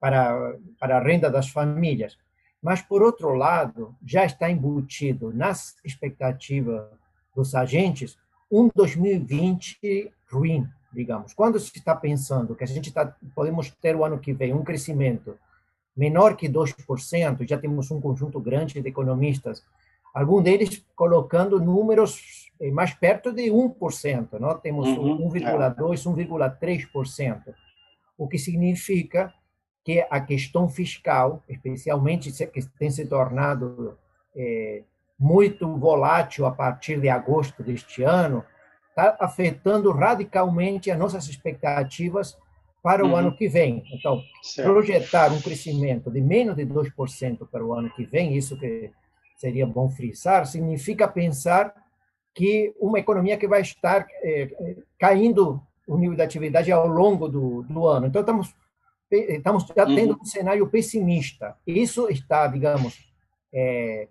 para 0.00 0.56
para 0.80 0.96
a 0.96 1.02
renda 1.02 1.30
das 1.30 1.48
famílias. 1.48 2.16
Mas, 2.62 2.80
por 2.80 3.02
outro 3.02 3.34
lado, 3.34 3.94
já 4.06 4.24
está 4.24 4.48
embutido 4.48 5.32
nas 5.34 5.76
expectativas 5.84 6.86
dos 7.34 7.54
agentes 7.54 8.16
um 8.50 8.70
2020 8.72 10.12
ruim, 10.30 10.68
digamos. 10.92 11.34
Quando 11.34 11.58
se 11.58 11.76
está 11.76 11.96
pensando 11.96 12.54
que 12.54 12.62
a 12.62 12.66
gente 12.66 12.90
está, 12.90 13.16
podemos 13.34 13.70
ter 13.70 13.96
o 13.96 14.04
ano 14.04 14.18
que 14.18 14.32
vem 14.32 14.52
um 14.52 14.62
crescimento 14.62 15.36
menor 15.96 16.36
que 16.36 16.48
2%, 16.48 17.48
já 17.48 17.58
temos 17.58 17.90
um 17.90 18.00
conjunto 18.00 18.40
grande 18.40 18.80
de 18.80 18.88
economistas, 18.88 19.62
algum 20.14 20.42
deles 20.42 20.84
colocando 20.94 21.60
números 21.60 22.50
eh, 22.60 22.70
mais 22.70 22.94
perto 22.94 23.32
de 23.32 23.50
1%, 23.50 24.38
não? 24.38 24.58
temos 24.58 24.88
uhum. 24.88 25.30
1,2%, 25.30 26.28
1,3%, 26.28 27.54
o 28.16 28.28
que 28.28 28.38
significa 28.38 29.34
que 29.84 30.06
a 30.10 30.20
questão 30.20 30.68
fiscal, 30.68 31.42
especialmente 31.48 32.32
que 32.46 32.62
tem 32.78 32.90
se 32.90 33.04
tornado 33.06 33.98
é, 34.36 34.82
muito 35.18 35.76
volátil 35.76 36.46
a 36.46 36.52
partir 36.52 37.00
de 37.00 37.08
agosto 37.08 37.62
deste 37.62 38.02
ano, 38.02 38.44
está 38.88 39.16
afetando 39.18 39.90
radicalmente 39.90 40.90
as 40.90 40.98
nossas 40.98 41.26
expectativas 41.28 42.36
para 42.82 43.04
o 43.04 43.10
uhum. 43.10 43.16
ano 43.16 43.36
que 43.36 43.48
vem. 43.48 43.84
Então, 43.92 44.20
certo. 44.42 44.68
projetar 44.68 45.32
um 45.32 45.40
crescimento 45.40 46.10
de 46.10 46.20
menos 46.20 46.56
de 46.56 46.66
2% 46.66 47.48
para 47.50 47.64
o 47.64 47.72
ano 47.72 47.90
que 47.90 48.04
vem, 48.04 48.36
isso 48.36 48.58
que 48.58 48.90
seria 49.36 49.66
bom 49.66 49.88
frisar, 49.88 50.46
significa 50.46 51.08
pensar 51.08 51.72
que 52.34 52.74
uma 52.80 52.98
economia 52.98 53.36
que 53.36 53.46
vai 53.46 53.60
estar 53.60 54.06
é, 54.22 54.76
caindo 54.98 55.60
o 55.86 55.96
nível 55.96 56.16
de 56.16 56.22
atividade 56.22 56.72
ao 56.72 56.86
longo 56.86 57.28
do, 57.28 57.62
do 57.62 57.86
ano. 57.86 58.06
Então, 58.06 58.20
estamos 58.20 58.54
estamos 59.16 59.64
já 59.64 59.86
tendo 59.86 60.14
uhum. 60.14 60.20
um 60.20 60.24
cenário 60.24 60.66
pessimista. 60.68 61.56
Isso 61.66 62.08
está, 62.08 62.46
digamos, 62.46 63.06
é, 63.52 64.08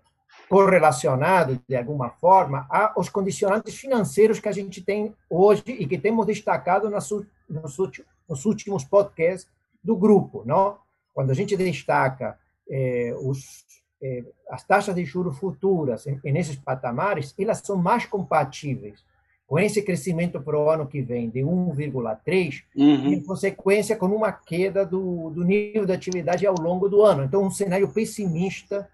correlacionado, 0.48 1.60
de 1.68 1.76
alguma 1.76 2.10
forma, 2.10 2.66
aos 2.68 3.08
condicionantes 3.08 3.74
financeiros 3.74 4.38
que 4.38 4.48
a 4.48 4.52
gente 4.52 4.82
tem 4.82 5.14
hoje 5.28 5.64
e 5.66 5.86
que 5.86 5.98
temos 5.98 6.26
destacado 6.26 6.90
nas, 6.90 7.08
nos, 7.48 7.78
últimos, 7.78 8.10
nos 8.28 8.44
últimos 8.44 8.84
podcasts 8.84 9.50
do 9.82 9.96
grupo. 9.96 10.42
Não? 10.44 10.78
Quando 11.14 11.30
a 11.30 11.34
gente 11.34 11.56
destaca 11.56 12.38
é, 12.68 13.14
os, 13.20 13.64
é, 14.02 14.24
as 14.50 14.64
taxas 14.64 14.94
de 14.94 15.04
juros 15.04 15.38
futuras 15.38 16.06
em, 16.06 16.20
nesses 16.32 16.56
patamares, 16.56 17.34
elas 17.38 17.58
são 17.58 17.76
mais 17.76 18.06
compatíveis 18.06 19.04
com 19.52 19.58
esse 19.58 19.82
crescimento 19.82 20.40
para 20.40 20.58
o 20.58 20.70
ano 20.70 20.86
que 20.86 21.02
vem 21.02 21.28
de 21.28 21.40
1,3, 21.40 22.62
uhum. 22.74 23.12
em 23.12 23.22
consequência 23.22 23.94
com 23.94 24.06
uma 24.06 24.32
queda 24.32 24.82
do, 24.82 25.28
do 25.28 25.44
nível 25.44 25.84
de 25.84 25.92
atividade 25.92 26.46
ao 26.46 26.54
longo 26.54 26.88
do 26.88 27.02
ano. 27.02 27.24
Então, 27.24 27.44
um 27.44 27.50
cenário 27.50 27.86
pessimista 27.92 28.88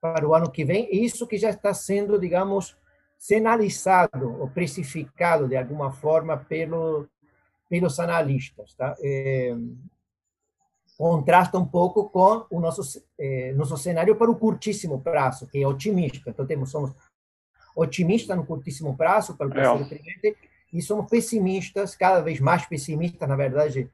para 0.00 0.26
o 0.26 0.34
ano 0.34 0.50
que 0.50 0.64
vem, 0.64 0.88
isso 0.90 1.26
que 1.26 1.36
já 1.36 1.50
está 1.50 1.74
sendo, 1.74 2.18
digamos, 2.18 2.74
sinalizado 3.18 4.40
ou 4.40 4.48
precificado 4.48 5.46
de 5.46 5.54
alguma 5.54 5.92
forma 5.92 6.34
pelo, 6.34 7.06
pelos 7.68 8.00
analistas. 8.00 8.72
Tá? 8.72 8.96
É, 9.02 9.54
contrasta 10.96 11.58
um 11.58 11.66
pouco 11.66 12.08
com 12.08 12.46
o 12.50 12.58
nosso, 12.58 13.04
é, 13.18 13.52
nosso 13.52 13.76
cenário 13.76 14.16
para 14.16 14.30
o 14.30 14.36
curtíssimo 14.36 15.02
prazo, 15.02 15.46
que 15.46 15.62
é 15.62 15.68
otimista. 15.68 16.30
Então, 16.30 16.46
temos, 16.46 16.70
somos 16.70 16.90
otimistas 17.74 18.36
no 18.36 18.44
curtíssimo 18.44 18.96
prazo 18.96 19.36
para 19.36 19.46
o 19.46 19.50
terceiro 19.50 19.84
é. 19.84 19.88
trimestre 19.88 20.36
e 20.72 20.80
somos 20.80 21.10
pessimistas, 21.10 21.94
cada 21.96 22.20
vez 22.20 22.40
mais 22.40 22.64
pessimistas, 22.66 23.28
na 23.28 23.36
verdade, 23.36 23.90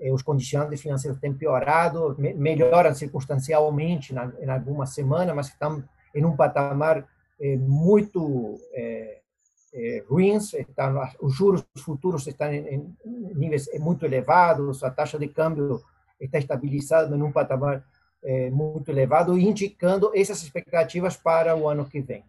eh, 0.00 0.12
os 0.12 0.22
condicionantes 0.22 0.80
financeiros 0.80 1.20
têm 1.20 1.34
piorado, 1.34 2.16
me, 2.18 2.32
melhoram 2.34 2.94
circunstancialmente 2.94 4.14
na, 4.14 4.32
em 4.40 4.48
algumas 4.48 4.94
semanas, 4.94 5.34
mas 5.34 5.48
estão 5.48 5.84
em 6.14 6.24
um 6.24 6.34
patamar 6.34 7.06
eh, 7.40 7.56
muito 7.56 8.58
eh, 8.72 9.20
ruins, 10.08 10.54
estão, 10.54 11.02
os 11.20 11.34
juros 11.34 11.64
futuros 11.78 12.26
estão 12.26 12.52
em, 12.52 12.74
em 12.74 12.96
níveis 13.34 13.68
muito 13.80 14.06
elevados, 14.06 14.84
a 14.84 14.90
taxa 14.90 15.18
de 15.18 15.28
câmbio 15.28 15.82
está 16.20 16.38
estabilizada 16.38 17.14
em 17.16 17.22
um 17.22 17.32
patamar 17.32 17.84
muito 18.52 18.88
elevado, 18.88 19.36
indicando 19.36 20.10
essas 20.14 20.42
expectativas 20.42 21.14
para 21.14 21.54
o 21.54 21.68
ano 21.68 21.84
que 21.84 22.00
vem. 22.00 22.24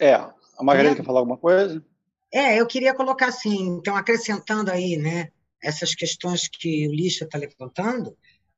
É, 0.00 0.14
a 0.14 0.34
Margarida 0.62 0.94
é. 0.94 0.96
quer 0.96 1.04
falar 1.04 1.20
alguma 1.20 1.38
coisa? 1.38 1.84
É, 2.32 2.60
eu 2.60 2.66
queria 2.66 2.94
colocar 2.94 3.28
assim, 3.28 3.68
então, 3.68 3.96
acrescentando 3.96 4.70
aí, 4.70 4.96
né, 4.96 5.28
essas 5.62 5.94
questões 5.94 6.48
que 6.48 6.88
o 6.88 6.92
Lixa 6.92 7.24
está 7.24 7.38
levantando, 7.38 8.16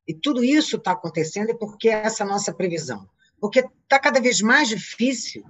e 0.08 0.14
tudo 0.14 0.42
isso 0.42 0.76
está 0.76 0.92
acontecendo 0.92 1.56
porque 1.58 1.88
essa 1.88 2.24
nossa 2.24 2.54
previsão. 2.54 3.08
Porque 3.40 3.60
está 3.82 3.98
cada 3.98 4.20
vez 4.20 4.40
mais 4.40 4.68
difícil 4.68 5.44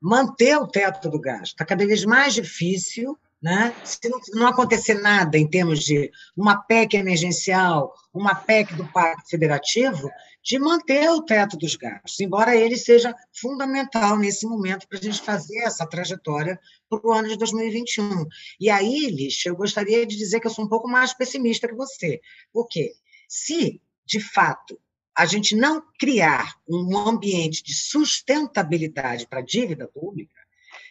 manter 0.00 0.56
o 0.56 0.66
teto 0.66 1.08
do 1.08 1.20
gasto. 1.20 1.52
Está 1.52 1.64
cada 1.64 1.86
vez 1.86 2.04
mais 2.04 2.34
difícil, 2.34 3.16
né? 3.40 3.74
se 3.84 4.08
não, 4.08 4.20
não, 4.34 4.46
acontecer 4.48 4.94
nada 4.94 5.38
em 5.38 5.48
termos 5.48 5.80
de 5.80 6.10
uma 6.36 6.56
PEC 6.56 6.96
emergencial, 6.96 7.94
uma 8.12 8.34
PEC 8.34 8.74
do 8.74 8.86
Pacto 8.92 9.30
Federativo, 9.30 10.10
de 10.42 10.58
manter 10.58 11.08
o 11.10 11.22
teto 11.22 11.56
dos 11.56 11.76
gastos, 11.76 12.18
embora 12.20 12.56
ele 12.56 12.76
seja 12.76 13.14
fundamental 13.32 14.18
nesse 14.18 14.46
momento 14.46 14.88
para 14.88 14.98
a 14.98 15.02
gente 15.02 15.20
fazer 15.20 15.58
essa 15.58 15.86
trajetória 15.86 16.58
para 16.88 17.06
o 17.06 17.12
ano 17.12 17.28
de 17.28 17.36
2021. 17.36 18.26
E 18.58 18.70
aí, 18.70 19.08
Lixa, 19.10 19.48
eu 19.48 19.56
gostaria 19.56 20.06
de 20.06 20.16
dizer 20.16 20.40
que 20.40 20.46
eu 20.46 20.50
sou 20.50 20.64
um 20.64 20.68
pouco 20.68 20.88
mais 20.88 21.12
pessimista 21.12 21.68
que 21.68 21.74
você. 21.74 22.20
Por 22.52 22.66
quê? 22.66 22.94
Se, 23.28 23.80
de 24.06 24.20
fato, 24.20 24.80
a 25.14 25.26
gente 25.26 25.54
não 25.54 25.82
criar 25.98 26.54
um 26.68 26.96
ambiente 26.96 27.62
de 27.62 27.74
sustentabilidade 27.74 29.26
para 29.26 29.40
a 29.40 29.44
dívida 29.44 29.86
pública, 29.88 30.40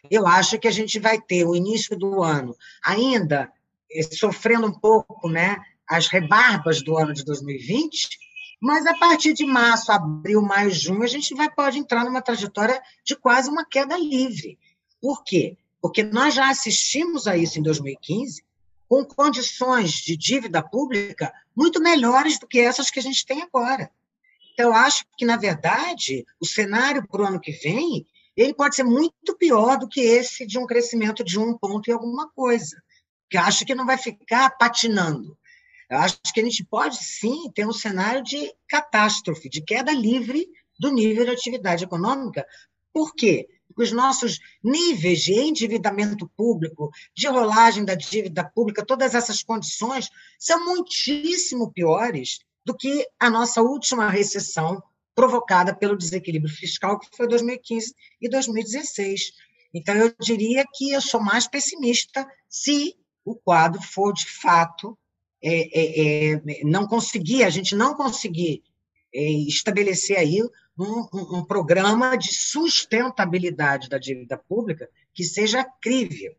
eu 0.10 0.28
acho 0.28 0.60
que 0.60 0.68
a 0.68 0.72
gente 0.72 1.00
vai 1.00 1.20
ter 1.20 1.46
o 1.46 1.56
início 1.56 1.98
do 1.98 2.24
ano 2.24 2.56
ainda 2.84 3.52
eh, 3.92 4.04
sofrendo 4.04 4.68
um 4.68 4.74
pouco 4.74 5.30
né, 5.30 5.58
as 5.88 6.08
rebarbas 6.08 6.82
do 6.82 6.98
ano 6.98 7.14
de 7.14 7.24
2020, 7.24 8.18
mas 8.62 8.86
a 8.86 8.96
partir 8.96 9.34
de 9.34 9.46
março, 9.46 9.92
abril, 9.92 10.42
maio, 10.42 10.72
junho, 10.72 11.04
a 11.04 11.08
gente 11.08 11.34
vai, 11.36 11.50
pode 11.50 11.78
entrar 11.78 12.04
numa 12.04 12.22
trajetória 12.22 12.82
de 13.04 13.16
quase 13.16 13.50
uma 13.50 13.66
queda 13.66 13.98
livre. 13.98 14.58
Por 15.02 15.24
quê? 15.24 15.58
Porque 15.82 16.04
nós 16.04 16.34
já 16.34 16.50
assistimos 16.50 17.28
a 17.28 17.38
isso 17.38 17.60
em 17.60 17.64
2015, 17.64 18.44
com 18.90 19.06
condições 19.06 19.92
de 19.92 20.18
dívida 20.18 20.62
pública 20.64 21.32
muito 21.56 21.82
melhores 21.82 22.40
do 22.40 22.48
que 22.48 22.60
essas 22.60 22.90
que 22.90 23.00
a 23.00 23.04
gente 23.04 23.26
tem 23.26 23.42
agora. 23.42 23.92
Então, 24.54 24.68
eu 24.70 24.74
acho 24.74 25.06
que, 25.18 25.26
na 25.26 25.38
verdade, 25.38 26.26
o 26.40 26.46
cenário 26.46 27.08
para 27.08 27.22
o 27.22 27.26
ano 27.26 27.40
que 27.40 27.52
vem 27.52 28.08
ele 28.38 28.54
pode 28.54 28.76
ser 28.76 28.84
muito 28.84 29.36
pior 29.38 29.78
do 29.78 29.88
que 29.88 30.00
esse 30.00 30.46
de 30.46 30.60
um 30.60 30.68
crescimento 30.68 31.24
de 31.24 31.40
um 31.40 31.58
ponto 31.58 31.90
e 31.90 31.94
alguma 31.94 32.30
coisa. 32.30 32.82
Que 33.30 33.38
acho 33.38 33.66
que 33.66 33.76
não 33.76 33.86
vai 33.86 33.98
ficar 33.98 34.52
patinando. 34.52 35.38
Eu 35.90 35.98
acho 35.98 36.20
que 36.34 36.40
a 36.40 36.44
gente 36.44 36.64
pode 36.66 37.04
sim 37.04 37.50
ter 37.54 37.66
um 37.66 37.74
cenário 37.74 38.24
de 38.24 38.54
catástrofe, 38.70 39.50
de 39.50 39.62
queda 39.62 39.92
livre 39.92 40.48
do 40.80 40.92
nível 40.92 41.26
de 41.26 41.32
atividade 41.32 41.84
econômica. 41.84 42.46
Por 42.94 43.16
quê? 43.16 43.48
Porque 43.68 43.84
os 43.84 43.92
nossos 43.92 44.40
níveis 44.64 45.22
de 45.22 45.34
endividamento 45.34 46.30
público, 46.38 46.92
de 47.16 47.28
rolagem 47.28 47.84
da 47.84 47.96
dívida 47.96 48.44
pública, 48.44 48.86
todas 48.86 49.16
essas 49.16 49.42
condições 49.42 50.10
são 50.40 50.64
muitíssimo 50.66 51.72
piores 51.72 52.40
do 52.66 52.76
que 52.76 53.08
a 53.20 53.30
nossa 53.30 53.62
última 53.62 54.10
recessão 54.10 54.82
provocada 55.18 55.76
pelo 55.76 55.98
desequilíbrio 55.98 56.54
fiscal, 56.54 57.00
que 57.00 57.08
foi 57.18 57.28
2015 57.28 57.92
e 58.22 58.30
2016. 58.30 59.32
Então, 59.74 59.96
eu 59.96 60.14
diria 60.22 60.64
que 60.76 60.92
eu 60.92 61.02
sou 61.02 61.20
mais 61.20 61.48
pessimista 61.48 62.24
se 62.48 62.96
o 63.26 63.34
quadro 63.34 63.82
for, 63.82 64.14
de 64.14 64.28
fato, 64.28 64.96
é, 65.44 65.80
é, 65.80 66.34
é, 66.34 66.64
não 66.64 66.86
conseguir, 66.86 67.44
a 67.44 67.50
gente 67.50 67.76
não 67.76 67.96
conseguir 67.96 68.62
é, 69.12 69.20
estabelecer 69.48 70.20
aí 70.20 70.40
um, 70.78 71.08
um, 71.12 71.38
um, 71.40 71.46
programa 71.46 72.16
de 72.16 72.32
sustentabilidade 72.36 73.90
da 73.90 73.98
dívida 73.98 74.38
pública 74.38 74.88
que 75.16 75.24
seja 75.24 75.66
crível. 75.82 76.36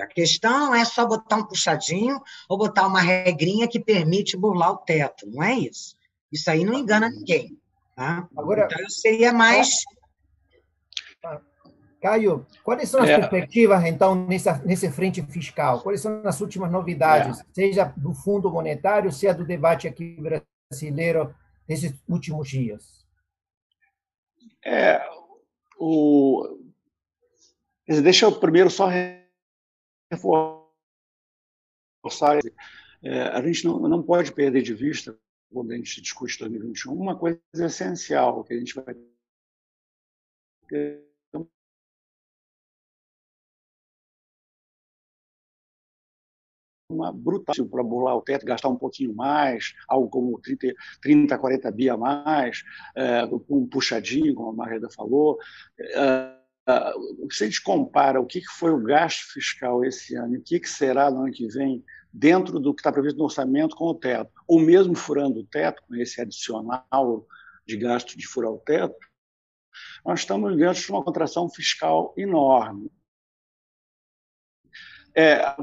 A 0.00 0.06
questão 0.06 0.74
é 0.74 0.82
só 0.86 1.04
botar 1.04 1.36
um 1.36 1.44
puxadinho 1.44 2.18
ou 2.48 2.56
botar 2.56 2.86
uma 2.86 3.02
regrinha 3.02 3.68
que 3.68 3.78
permite 3.78 4.34
burlar 4.34 4.72
o 4.72 4.78
teto, 4.78 5.26
não 5.26 5.42
é 5.42 5.58
isso. 5.58 5.94
Isso 6.32 6.50
aí 6.50 6.64
não 6.64 6.72
engana 6.72 7.10
ninguém. 7.10 7.58
Tá? 7.94 8.28
Agora, 8.36 8.68
então, 8.70 8.80
eu 8.80 8.90
seria 8.90 9.32
mais. 9.32 9.84
Caio, 12.02 12.46
quais 12.62 12.88
são 12.88 13.02
as 13.02 13.08
é. 13.08 13.18
perspectivas, 13.18 13.82
então, 13.84 14.26
nessa, 14.26 14.58
nesse 14.58 14.90
frente 14.90 15.22
fiscal? 15.22 15.80
Quais 15.80 16.02
são 16.02 16.20
as 16.26 16.38
últimas 16.40 16.70
novidades, 16.70 17.40
é. 17.40 17.44
seja 17.52 17.84
do 17.96 18.12
Fundo 18.12 18.50
Monetário, 18.50 19.10
seja 19.10 19.32
do 19.32 19.46
debate 19.46 19.88
aqui 19.88 20.18
brasileiro 20.20 21.34
nesses 21.66 21.94
últimos 22.06 22.48
dias? 22.48 23.06
É, 24.62 25.02
o... 25.78 26.58
Deixa 27.86 28.26
eu 28.26 28.38
primeiro 28.38 28.70
só 28.70 28.88
reforçar. 30.10 30.74
É, 33.02 33.22
a 33.28 33.42
gente 33.42 33.64
não, 33.64 33.78
não 33.80 34.02
pode 34.02 34.32
perder 34.32 34.62
de 34.62 34.74
vista, 34.74 35.18
quando 35.54 35.72
a 35.72 35.76
gente 35.76 36.02
discute 36.02 36.38
2021, 36.40 36.92
uma 36.92 37.16
coisa 37.16 37.40
essencial 37.54 38.42
que 38.44 38.54
a 38.54 38.58
gente 38.58 38.74
vai 38.74 38.94
uma 46.88 47.12
brutal 47.12 47.54
para 47.66 47.82
burlar 47.82 48.16
o 48.16 48.22
teto, 48.22 48.46
gastar 48.46 48.68
um 48.68 48.76
pouquinho 48.76 49.14
mais, 49.14 49.74
algo 49.88 50.08
como 50.08 50.40
30, 50.40 50.74
30 51.00 51.38
40 51.38 51.70
bi 51.70 51.90
a 51.90 51.96
mais, 51.96 52.62
é, 52.96 53.24
um 53.48 53.66
puxadinho, 53.66 54.34
como 54.34 54.50
a 54.50 54.52
Marreda 54.52 54.88
falou. 54.90 55.38
É, 55.80 56.34
se 57.30 57.44
a 57.44 57.46
gente 57.46 57.62
compara 57.62 58.20
o 58.20 58.26
que 58.26 58.42
foi 58.44 58.70
o 58.70 58.82
gasto 58.82 59.32
fiscal 59.32 59.84
esse 59.84 60.14
ano 60.16 60.34
e 60.34 60.38
o 60.38 60.42
que 60.42 60.66
será 60.66 61.10
no 61.10 61.22
ano 61.22 61.32
que 61.32 61.46
vem, 61.48 61.84
dentro 62.14 62.60
do 62.60 62.72
que 62.72 62.80
está 62.80 62.92
previsto 62.92 63.18
no 63.18 63.24
orçamento 63.24 63.74
com 63.74 63.86
o 63.86 63.94
teto, 63.94 64.30
ou 64.46 64.60
mesmo 64.60 64.94
furando 64.94 65.40
o 65.40 65.46
teto, 65.46 65.82
com 65.82 65.96
esse 65.96 66.20
adicional 66.20 67.26
de 67.66 67.76
gasto 67.76 68.16
de 68.16 68.24
furar 68.24 68.52
o 68.52 68.58
teto, 68.58 68.96
nós 70.06 70.20
estamos 70.20 70.56
dentro 70.56 70.80
de 70.80 70.90
uma 70.92 71.02
contração 71.02 71.50
fiscal 71.50 72.14
enorme. 72.16 72.88
É, 75.12 75.56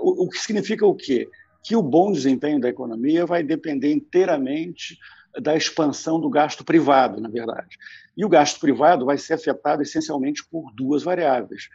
o, 0.00 0.26
o 0.26 0.28
que 0.28 0.38
significa 0.38 0.86
o 0.86 0.94
quê? 0.94 1.28
Que 1.64 1.74
o 1.74 1.82
bom 1.82 2.12
desempenho 2.12 2.60
da 2.60 2.68
economia 2.68 3.26
vai 3.26 3.42
depender 3.42 3.92
inteiramente 3.92 4.96
da 5.40 5.56
expansão 5.56 6.20
do 6.20 6.30
gasto 6.30 6.64
privado, 6.64 7.20
na 7.20 7.28
verdade. 7.28 7.76
E 8.16 8.24
o 8.24 8.28
gasto 8.28 8.60
privado 8.60 9.06
vai 9.06 9.18
ser 9.18 9.34
afetado 9.34 9.82
essencialmente 9.82 10.44
por 10.48 10.72
duas 10.72 11.02
variáveis: 11.02 11.68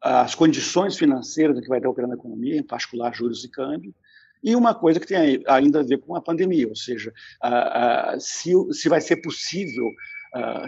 as 0.00 0.34
condições 0.34 0.96
financeiras 0.96 1.60
que 1.60 1.68
vai 1.68 1.80
ter 1.80 1.88
operando 1.88 2.14
a 2.14 2.16
economia, 2.16 2.56
em 2.56 2.62
particular 2.62 3.14
juros 3.14 3.44
e 3.44 3.50
câmbio, 3.50 3.94
e 4.42 4.54
uma 4.54 4.74
coisa 4.74 5.00
que 5.00 5.06
tem 5.06 5.42
ainda 5.48 5.80
a 5.80 5.82
ver 5.82 5.98
com 5.98 6.14
a 6.14 6.20
pandemia, 6.20 6.68
ou 6.68 6.76
seja, 6.76 7.12
se, 8.20 8.52
se 8.72 8.88
vai 8.88 9.00
ser 9.00 9.16
possível, 9.16 9.90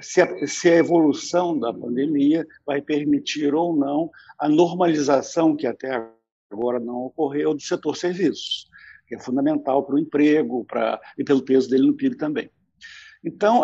se 0.03 0.21
a, 0.21 0.47
se 0.47 0.69
a 0.69 0.77
evolução 0.77 1.57
da 1.57 1.73
pandemia 1.73 2.45
vai 2.66 2.83
permitir 2.83 3.55
ou 3.55 3.77
não 3.77 4.11
a 4.38 4.49
normalização 4.49 5.55
que 5.55 5.69
até 5.69 6.05
agora 6.51 6.81
não 6.81 7.05
ocorreu 7.05 7.55
do 7.55 7.62
setor 7.62 7.97
serviços 7.97 8.69
que 9.11 9.16
é 9.16 9.19
fundamental 9.19 9.83
para 9.83 9.97
o 9.97 9.99
emprego 9.99 10.64
para, 10.64 11.01
e 11.19 11.25
pelo 11.25 11.43
peso 11.43 11.69
dele 11.69 11.88
no 11.88 11.95
PIB 11.95 12.14
também. 12.14 12.49
Então, 13.23 13.63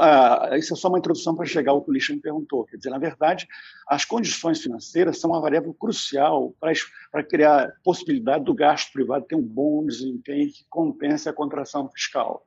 isso 0.59 0.75
é 0.75 0.77
só 0.77 0.89
uma 0.89 0.99
introdução 0.99 1.35
para 1.35 1.47
chegar 1.47 1.73
ao 1.73 1.83
que 1.83 1.91
o 1.91 1.93
Lixa 1.95 2.13
me 2.13 2.21
perguntou. 2.21 2.67
Quer 2.67 2.77
dizer, 2.77 2.91
na 2.91 2.99
verdade, 2.99 3.49
as 3.89 4.05
condições 4.05 4.61
financeiras 4.61 5.19
são 5.19 5.31
uma 5.31 5.41
variável 5.41 5.73
crucial 5.73 6.55
para, 6.61 7.25
criar 7.25 7.73
possibilidade 7.83 8.45
do 8.45 8.53
gasto 8.53 8.93
privado 8.93 9.25
ter 9.25 9.35
um 9.35 9.43
bom 9.43 9.87
desempenho 9.87 10.53
que 10.53 10.67
compense 10.69 11.29
a 11.29 11.33
contração 11.33 11.89
fiscal. 11.91 12.45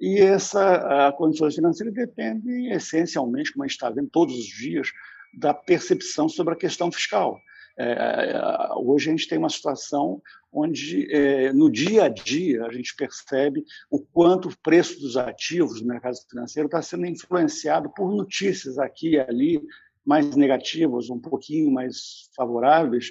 E 0.00 0.18
essa 0.18 1.12
condições 1.18 1.54
financeiras 1.54 1.92
dependem 1.92 2.72
essencialmente, 2.72 3.52
como 3.52 3.64
a 3.64 3.66
gente 3.66 3.76
está 3.76 3.90
vendo 3.90 4.08
todos 4.08 4.34
os 4.34 4.46
dias, 4.46 4.88
da 5.34 5.52
percepção 5.52 6.26
sobre 6.26 6.54
a 6.54 6.56
questão 6.56 6.90
fiscal. 6.90 7.38
É, 7.78 7.92
é, 7.92 8.74
hoje 8.76 9.08
a 9.08 9.12
gente 9.12 9.28
tem 9.28 9.38
uma 9.38 9.48
situação 9.48 10.20
onde, 10.52 11.10
é, 11.12 11.52
no 11.52 11.70
dia 11.70 12.04
a 12.04 12.08
dia, 12.08 12.64
a 12.64 12.72
gente 12.72 12.94
percebe 12.96 13.64
o 13.90 14.00
quanto 14.00 14.48
o 14.48 14.58
preço 14.62 15.00
dos 15.00 15.16
ativos 15.16 15.80
no 15.80 15.88
mercado 15.88 16.16
financeiro 16.28 16.66
está 16.66 16.82
sendo 16.82 17.06
influenciado 17.06 17.90
por 17.90 18.14
notícias 18.14 18.78
aqui 18.78 19.10
e 19.10 19.20
ali, 19.20 19.62
mais 20.04 20.34
negativas, 20.34 21.10
um 21.10 21.20
pouquinho 21.20 21.70
mais 21.70 22.28
favoráveis, 22.34 23.10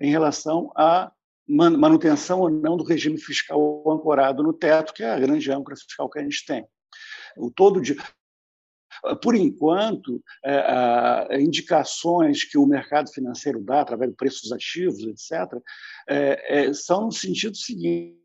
em 0.00 0.10
relação 0.10 0.72
à 0.76 1.12
manutenção 1.46 2.40
ou 2.40 2.48
não 2.48 2.76
do 2.76 2.84
regime 2.84 3.18
fiscal 3.18 3.82
ancorado 3.90 4.42
no 4.42 4.52
teto, 4.52 4.94
que 4.94 5.02
é 5.02 5.10
a 5.10 5.18
grande 5.18 5.50
âncora 5.50 5.76
fiscal 5.76 6.08
que 6.08 6.18
a 6.18 6.22
gente 6.22 6.46
tem. 6.46 6.64
O 7.36 7.50
todo 7.50 7.80
de, 7.80 7.96
por 9.22 9.34
enquanto, 9.34 10.22
é, 10.44 11.40
indicações 11.40 12.44
que 12.44 12.58
o 12.58 12.66
mercado 12.66 13.10
financeiro 13.12 13.62
dá 13.62 13.80
através 13.80 14.10
do 14.10 14.16
preço 14.16 14.42
dos 14.42 14.52
ativos, 14.52 15.02
etc., 15.02 15.60
é, 16.08 16.66
é, 16.66 16.72
são 16.72 17.06
no 17.06 17.12
sentido 17.12 17.56
seguinte. 17.56 18.20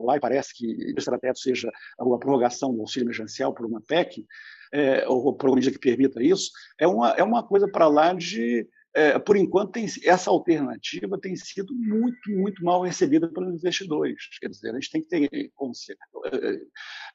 Lá 0.00 0.18
parece 0.18 0.52
que 0.54 0.66
o 0.66 0.98
estratégia 0.98 1.34
seja 1.34 1.72
a 1.98 2.18
prorrogação 2.18 2.74
do 2.74 2.80
auxílio 2.80 3.06
emergencial 3.06 3.54
por 3.54 3.66
uma 3.66 3.80
PEC, 3.80 4.26
é, 4.72 5.06
ou 5.06 5.34
por 5.36 5.48
uma 5.48 5.56
medida 5.56 5.72
que 5.72 5.78
permita 5.78 6.22
isso, 6.22 6.50
é 6.78 6.86
uma, 6.86 7.10
é 7.10 7.22
uma 7.22 7.46
coisa 7.46 7.70
para 7.70 7.86
lá 7.86 8.12
de 8.12 8.66
é, 8.94 9.18
por 9.18 9.36
enquanto, 9.36 9.72
tem, 9.72 9.86
essa 10.04 10.30
alternativa 10.30 11.18
tem 11.18 11.34
sido 11.34 11.74
muito, 11.74 12.30
muito 12.30 12.64
mal 12.64 12.82
recebida 12.82 13.28
pelos 13.28 13.54
investidores. 13.54 14.16
Quer 14.40 14.48
dizer, 14.48 14.70
a 14.70 14.74
gente 14.74 14.90
tem 14.90 15.02
que 15.02 15.08
ter 15.08 15.50
consciência, 15.54 15.98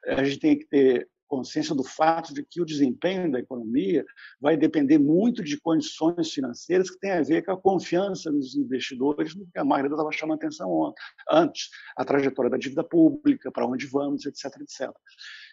é, 0.05 0.13
a 0.13 0.23
gente 0.23 0.39
tem 0.39 0.57
que 0.57 0.65
ter 0.65 1.07
consciência 1.27 1.75
do 1.75 1.83
fato 1.83 2.33
de 2.33 2.43
que 2.43 2.61
o 2.61 2.65
desempenho 2.65 3.31
da 3.31 3.39
economia 3.39 4.05
vai 4.39 4.55
depender 4.55 4.97
muito 4.97 5.43
de 5.43 5.59
condições 5.59 6.31
financeiras 6.31 6.89
que 6.89 6.99
têm 6.99 7.11
a 7.11 7.21
ver 7.21 7.43
com 7.43 7.51
a 7.51 7.61
confiança 7.61 8.31
dos 8.31 8.55
investidores 8.55 9.35
no 9.35 9.45
que 9.45 9.59
a 9.59 9.65
Magda 9.65 9.93
estava 9.93 10.11
chamando 10.11 10.37
atenção 10.37 10.93
antes, 11.29 11.69
a 11.95 12.05
trajetória 12.05 12.49
da 12.49 12.57
dívida 12.57 12.83
pública, 12.83 13.51
para 13.51 13.67
onde 13.67 13.85
vamos, 13.87 14.25
etc, 14.25 14.45
etc. 14.61 14.89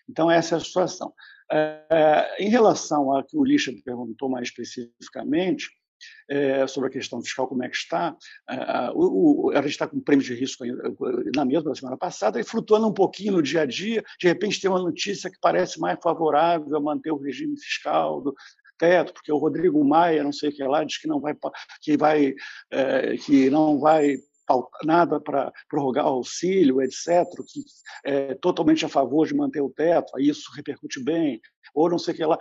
Então, 0.09 0.31
essa 0.31 0.55
é 0.55 0.59
a 0.59 0.61
situação. 0.61 1.13
É, 1.51 2.37
em 2.39 2.49
relação 2.49 3.13
ao 3.13 3.25
que 3.25 3.37
o 3.37 3.45
Lixa 3.45 3.73
perguntou 3.85 4.31
mais 4.31 4.49
especificamente, 4.49 5.69
é, 6.29 6.67
sobre 6.67 6.89
a 6.89 6.93
questão 6.93 7.23
fiscal, 7.23 7.47
como 7.47 7.63
é 7.63 7.69
que 7.69 7.77
está. 7.77 8.17
o, 8.95 9.49
o, 9.49 9.51
a 9.51 9.61
gente 9.63 9.71
está 9.71 9.87
com 9.87 10.01
prêmio 10.01 10.25
de 10.25 10.35
risco 10.35 10.65
na 11.35 11.45
mesma 11.45 11.71
da 11.71 11.75
semana 11.75 11.97
passada 11.97 12.41
e 12.41 12.45
flutuando 12.45 12.89
um 12.89 12.95
pouquinho 12.95 13.35
no 13.35 13.43
dia 13.43 13.63
a 13.63 13.67
dia. 13.67 14.05
De 14.21 14.27
repente, 14.27 14.61
tem 14.61 14.71
uma 14.71 14.83
notícia 14.83 15.31
que 15.31 15.39
parece 15.41 15.79
mais 15.81 15.99
favorável 16.03 16.77
a 16.77 16.81
manter 16.81 17.11
o 17.11 17.19
regime 17.19 17.59
fiscal 17.59 18.21
do, 18.21 18.35
teto, 18.79 19.13
porque 19.13 19.33
o 19.33 19.39
Rodrigo 19.39 19.85
Maia, 19.85 20.25
não 20.25 20.33
sei 20.33 20.51
o 20.51 20.53
que 20.53 20.65
lá, 20.65 20.85
diz 20.85 20.99
que 20.99 21.09
não 21.09 21.21
vai 21.21 21.37
que 21.81 21.97
vai 21.97 22.35
é, 22.71 23.17
que 23.17 23.51
não 23.51 23.79
vai 23.79 24.17
nada 24.85 25.19
para 25.19 25.51
prorrogar 25.69 26.05
auxílio, 26.05 26.83
etc., 26.83 27.25
que 27.47 27.65
é 28.05 28.35
totalmente 28.35 28.85
a 28.85 28.89
favor 28.89 29.27
de 29.27 29.35
manter 29.35 29.63
o 29.63 29.71
teto, 29.71 30.15
aí 30.17 30.29
isso 30.29 30.53
repercute 30.55 31.03
bem, 31.03 31.41
ou 31.75 31.89
não 31.89 31.99
sei 31.99 32.13
o 32.13 32.17
que 32.17 32.25
lá. 32.25 32.39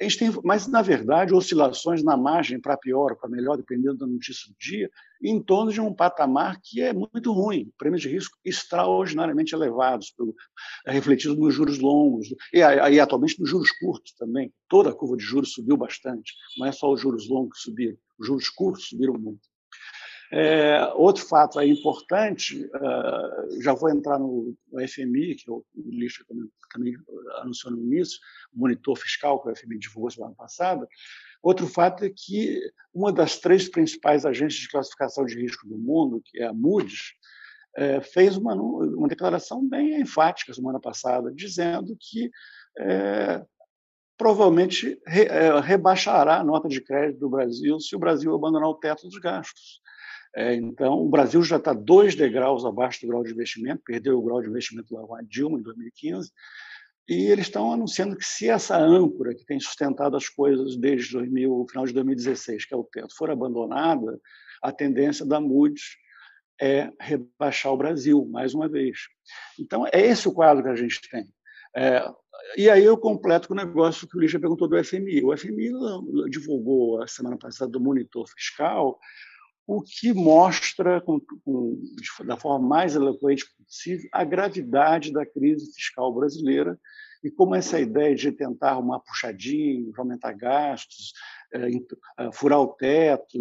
Gente 0.00 0.18
tem, 0.18 0.32
mas, 0.42 0.66
na 0.66 0.82
verdade, 0.82 1.34
oscilações 1.34 2.02
na 2.02 2.16
margem 2.16 2.60
para 2.60 2.76
pior 2.76 3.12
ou 3.12 3.16
para 3.16 3.28
melhor, 3.28 3.56
dependendo 3.56 3.98
da 3.98 4.06
notícia 4.06 4.50
do 4.50 4.56
dia, 4.58 4.90
em 5.22 5.40
torno 5.40 5.72
de 5.72 5.80
um 5.80 5.94
patamar 5.94 6.60
que 6.62 6.82
é 6.82 6.92
muito 6.92 7.32
ruim, 7.32 7.72
prêmios 7.78 8.02
de 8.02 8.08
risco 8.08 8.36
extraordinariamente 8.44 9.54
elevados, 9.54 10.10
pelo, 10.10 10.34
é 10.86 10.92
refletido 10.92 11.36
nos 11.36 11.54
juros 11.54 11.78
longos, 11.78 12.28
e 12.52 12.62
aí 12.62 12.98
atualmente 12.98 13.40
nos 13.40 13.48
juros 13.48 13.70
curtos 13.78 14.12
também. 14.18 14.52
Toda 14.68 14.90
a 14.90 14.94
curva 14.94 15.16
de 15.16 15.24
juros 15.24 15.52
subiu 15.52 15.76
bastante, 15.76 16.34
não 16.58 16.66
é 16.66 16.72
só 16.72 16.92
os 16.92 17.00
juros 17.00 17.28
longos 17.28 17.58
que 17.58 17.64
subiram, 17.64 17.96
os 18.18 18.26
juros 18.26 18.48
curtos 18.48 18.88
subiram 18.88 19.14
muito. 19.14 19.53
É, 20.36 20.92
outro 20.96 21.24
fato 21.24 21.60
aí 21.60 21.70
importante, 21.70 22.64
uh, 22.64 23.62
já 23.62 23.72
vou 23.72 23.88
entrar 23.88 24.18
no, 24.18 24.52
no 24.72 24.88
FMI, 24.88 25.36
que 25.36 25.48
o 25.48 25.64
Lixa 25.76 26.24
também, 26.72 26.96
anunciou 27.40 27.72
no 27.72 27.80
início, 27.80 28.18
monitor 28.52 28.98
fiscal 28.98 29.40
que 29.40 29.48
o 29.48 29.54
FMI 29.54 29.78
divulgou 29.78 30.10
semana 30.10 30.34
passada. 30.34 30.88
Outro 31.40 31.68
fato 31.68 32.04
é 32.04 32.10
que 32.10 32.60
uma 32.92 33.12
das 33.12 33.38
três 33.38 33.68
principais 33.68 34.26
agências 34.26 34.62
de 34.62 34.68
classificação 34.68 35.24
de 35.24 35.40
risco 35.40 35.68
do 35.68 35.78
mundo, 35.78 36.20
que 36.24 36.42
é 36.42 36.46
a 36.46 36.52
Moody's, 36.52 37.12
é, 37.76 38.00
fez 38.00 38.36
uma, 38.36 38.54
uma 38.56 39.06
declaração 39.06 39.64
bem 39.64 40.00
enfática 40.00 40.52
semana 40.52 40.80
passada, 40.80 41.32
dizendo 41.32 41.96
que 41.96 42.28
é, 42.76 43.40
provavelmente 44.18 45.00
re, 45.06 45.26
é, 45.26 45.60
rebaixará 45.60 46.40
a 46.40 46.44
nota 46.44 46.68
de 46.68 46.80
crédito 46.80 47.20
do 47.20 47.30
Brasil 47.30 47.78
se 47.78 47.94
o 47.94 48.00
Brasil 48.00 48.34
abandonar 48.34 48.68
o 48.68 48.74
teto 48.74 49.06
dos 49.06 49.20
gastos. 49.20 49.83
É, 50.36 50.54
então, 50.54 50.94
o 50.94 51.08
Brasil 51.08 51.42
já 51.42 51.56
está 51.56 51.72
dois 51.72 52.16
degraus 52.16 52.64
abaixo 52.64 53.00
do 53.02 53.08
grau 53.08 53.22
de 53.22 53.30
investimento, 53.30 53.82
perdeu 53.84 54.18
o 54.18 54.22
grau 54.22 54.42
de 54.42 54.48
investimento 54.48 54.92
lá 54.94 55.06
com 55.06 55.14
a 55.14 55.22
Dilma 55.22 55.58
em 55.58 55.62
2015, 55.62 56.30
e 57.08 57.26
eles 57.26 57.46
estão 57.46 57.72
anunciando 57.72 58.16
que 58.16 58.24
se 58.24 58.48
essa 58.48 58.76
âncora 58.76 59.34
que 59.34 59.44
tem 59.44 59.60
sustentado 59.60 60.16
as 60.16 60.28
coisas 60.28 60.76
desde 60.76 61.12
2000, 61.12 61.52
o 61.52 61.68
final 61.68 61.86
de 61.86 61.92
2016, 61.92 62.64
que 62.64 62.74
é 62.74 62.76
o 62.76 62.84
teto, 62.84 63.14
for 63.16 63.30
abandonada, 63.30 64.18
a 64.62 64.72
tendência 64.72 65.24
da 65.24 65.38
Moody's 65.38 65.96
é 66.60 66.90
rebaixar 66.98 67.72
o 67.72 67.76
Brasil, 67.76 68.26
mais 68.26 68.54
uma 68.54 68.68
vez. 68.68 68.98
Então, 69.58 69.86
é 69.86 70.00
esse 70.00 70.26
o 70.26 70.32
quadro 70.32 70.64
que 70.64 70.70
a 70.70 70.76
gente 70.76 71.00
tem. 71.10 71.26
É, 71.76 72.02
e 72.56 72.70
aí 72.70 72.84
eu 72.84 72.96
completo 72.96 73.48
com 73.48 73.54
o 73.54 73.56
negócio 73.56 74.08
que 74.08 74.16
o 74.16 74.20
Lígia 74.20 74.40
perguntou 74.40 74.66
do 74.66 74.82
FMI. 74.82 75.22
O 75.24 75.36
FMI 75.36 75.70
divulgou 76.30 77.02
a 77.02 77.06
semana 77.06 77.36
passada 77.36 77.70
do 77.70 77.80
monitor 77.80 78.26
fiscal 78.28 78.98
o 79.66 79.82
que 79.82 80.12
mostra, 80.12 81.00
com, 81.00 81.20
com, 81.44 81.80
da 82.26 82.36
forma 82.36 82.66
mais 82.66 82.94
eloquente 82.94 83.44
possível, 83.56 84.08
a 84.12 84.24
gravidade 84.24 85.12
da 85.12 85.24
crise 85.24 85.72
fiscal 85.72 86.12
brasileira 86.14 86.78
e 87.24 87.30
como 87.30 87.54
essa 87.54 87.80
ideia 87.80 88.14
de 88.14 88.30
tentar 88.30 88.72
arrumar 88.72 89.00
puxadinho, 89.00 89.90
aumentar 89.96 90.32
gastos, 90.34 91.14
é, 91.54 91.70
é, 92.18 92.32
furar 92.32 92.60
o 92.60 92.68
teto, 92.68 93.38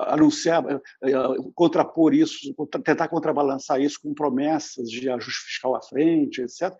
anunciar, 0.00 0.62
é, 1.02 1.12
contrapor 1.54 2.12
isso, 2.12 2.54
tentar 2.84 3.08
contrabalançar 3.08 3.80
isso 3.80 3.98
com 4.02 4.12
promessas 4.12 4.90
de 4.90 5.08
ajuste 5.08 5.46
fiscal 5.46 5.74
à 5.74 5.80
frente, 5.80 6.42
etc. 6.42 6.76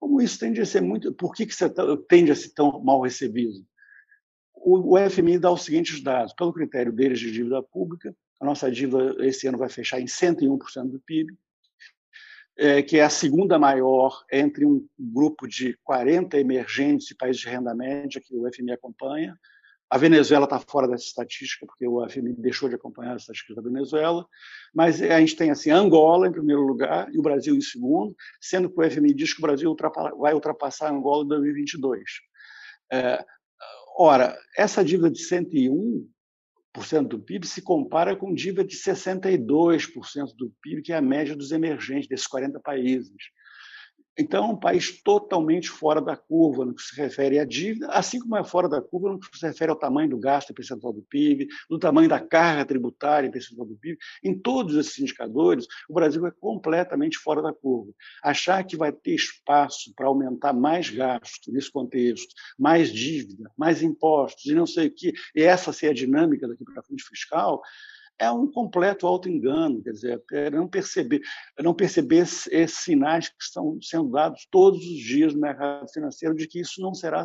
Como 0.00 0.20
isso 0.20 0.40
tende 0.40 0.60
a 0.60 0.66
ser 0.66 0.80
muito. 0.80 1.14
Por 1.14 1.32
que, 1.32 1.46
que 1.46 1.54
você 1.54 1.72
tende 2.08 2.32
a 2.32 2.36
ser 2.36 2.52
tão 2.52 2.82
mal 2.82 3.02
recebido? 3.02 3.64
O 4.68 5.10
FMI 5.10 5.38
dá 5.38 5.50
os 5.52 5.62
seguintes 5.62 6.02
dados. 6.02 6.32
Pelo 6.32 6.52
critério 6.52 6.92
deles 6.92 7.20
de 7.20 7.30
dívida 7.30 7.62
pública, 7.62 8.12
a 8.40 8.44
nossa 8.44 8.68
dívida 8.68 9.14
esse 9.24 9.46
ano 9.46 9.56
vai 9.56 9.68
fechar 9.68 10.00
em 10.00 10.06
101% 10.06 10.90
do 10.90 10.98
PIB, 10.98 11.32
é, 12.58 12.82
que 12.82 12.98
é 12.98 13.04
a 13.04 13.10
segunda 13.10 13.60
maior 13.60 14.24
entre 14.32 14.66
um 14.66 14.84
grupo 14.98 15.46
de 15.46 15.78
40 15.84 16.36
emergentes 16.40 17.10
e 17.10 17.14
países 17.14 17.40
de 17.40 17.48
renda 17.48 17.74
média 17.74 18.20
que 18.20 18.34
o 18.34 18.50
FMI 18.52 18.72
acompanha. 18.72 19.38
A 19.88 19.98
Venezuela 19.98 20.46
está 20.46 20.58
fora 20.58 20.88
dessa 20.88 21.04
estatística, 21.04 21.64
porque 21.64 21.86
o 21.86 22.04
FMI 22.08 22.32
deixou 22.32 22.68
de 22.68 22.74
acompanhar 22.74 23.14
as 23.14 23.22
estatísticas 23.22 23.56
da 23.56 23.62
Venezuela, 23.62 24.26
mas 24.74 25.00
a 25.00 25.20
gente 25.20 25.36
tem 25.36 25.52
assim 25.52 25.70
Angola 25.70 26.26
em 26.26 26.32
primeiro 26.32 26.62
lugar 26.62 27.08
e 27.14 27.18
o 27.20 27.22
Brasil 27.22 27.54
em 27.54 27.60
segundo, 27.60 28.16
sendo 28.40 28.68
que 28.68 28.80
o 28.80 28.90
FMI 28.90 29.14
diz 29.14 29.32
que 29.32 29.38
o 29.38 29.42
Brasil 29.42 29.76
vai 30.18 30.34
ultrapassar 30.34 30.90
Angola 30.90 31.24
em 31.24 31.28
2022. 31.28 32.02
É, 32.90 33.24
Ora, 33.98 34.38
essa 34.56 34.84
dívida 34.84 35.10
de 35.10 35.22
101% 35.22 36.06
do 37.08 37.18
PIB 37.18 37.46
se 37.46 37.62
compara 37.62 38.14
com 38.14 38.34
dívida 38.34 38.62
de 38.62 38.76
62% 38.76 40.36
do 40.36 40.52
PIB, 40.60 40.82
que 40.82 40.92
é 40.92 40.96
a 40.96 41.00
média 41.00 41.34
dos 41.34 41.50
emergentes, 41.50 42.06
desses 42.06 42.26
40 42.26 42.60
países. 42.60 43.16
Então, 44.18 44.44
é 44.44 44.48
um 44.48 44.56
país 44.56 45.02
totalmente 45.02 45.68
fora 45.68 46.00
da 46.00 46.16
curva 46.16 46.64
no 46.64 46.74
que 46.74 46.82
se 46.82 46.96
refere 46.96 47.38
à 47.38 47.44
dívida, 47.44 47.88
assim 47.88 48.18
como 48.18 48.36
é 48.36 48.42
fora 48.42 48.68
da 48.68 48.80
curva 48.80 49.10
no 49.10 49.20
que 49.20 49.38
se 49.38 49.46
refere 49.46 49.70
ao 49.70 49.76
tamanho 49.76 50.10
do 50.10 50.18
gasto 50.18 50.50
em 50.50 50.54
percentual 50.54 50.92
do 50.92 51.02
PIB, 51.02 51.48
do 51.68 51.78
tamanho 51.78 52.08
da 52.08 52.18
carga 52.18 52.64
tributária 52.64 53.28
em 53.28 53.30
percentual 53.30 53.66
do 53.66 53.76
PIB. 53.76 53.98
Em 54.24 54.38
todos 54.38 54.74
esses 54.76 54.98
indicadores, 54.98 55.66
o 55.88 55.94
Brasil 55.94 56.26
é 56.26 56.30
completamente 56.30 57.18
fora 57.18 57.42
da 57.42 57.52
curva. 57.52 57.92
Achar 58.22 58.64
que 58.64 58.76
vai 58.76 58.92
ter 58.92 59.14
espaço 59.14 59.92
para 59.94 60.06
aumentar 60.06 60.52
mais 60.52 60.88
gasto 60.88 61.52
nesse 61.52 61.70
contexto, 61.70 62.34
mais 62.58 62.92
dívida, 62.92 63.50
mais 63.56 63.82
impostos 63.82 64.46
e 64.46 64.54
não 64.54 64.66
sei 64.66 64.88
o 64.88 64.94
que, 64.94 65.12
e 65.34 65.42
essa 65.42 65.72
ser 65.72 65.88
a 65.88 65.94
dinâmica 65.94 66.48
daqui 66.48 66.64
para 66.64 66.82
frente 66.82 67.04
fiscal, 67.04 67.60
é 68.18 68.30
um 68.30 68.50
completo 68.50 69.06
auto-engano, 69.06 69.82
quer 69.82 69.90
dizer, 69.90 70.22
é 70.32 70.50
não 70.50 70.66
perceber, 70.66 71.20
é 71.56 71.62
não 71.62 71.74
perceber 71.74 72.22
esses 72.50 72.78
sinais 72.78 73.28
que 73.28 73.42
estão 73.42 73.78
sendo 73.82 74.10
dados 74.10 74.46
todos 74.50 74.78
os 74.78 74.98
dias 74.98 75.34
no 75.34 75.40
mercado 75.40 75.88
financeiro 75.92 76.34
de 76.34 76.46
que 76.46 76.60
isso 76.60 76.80
não 76.80 76.94
será 76.94 77.24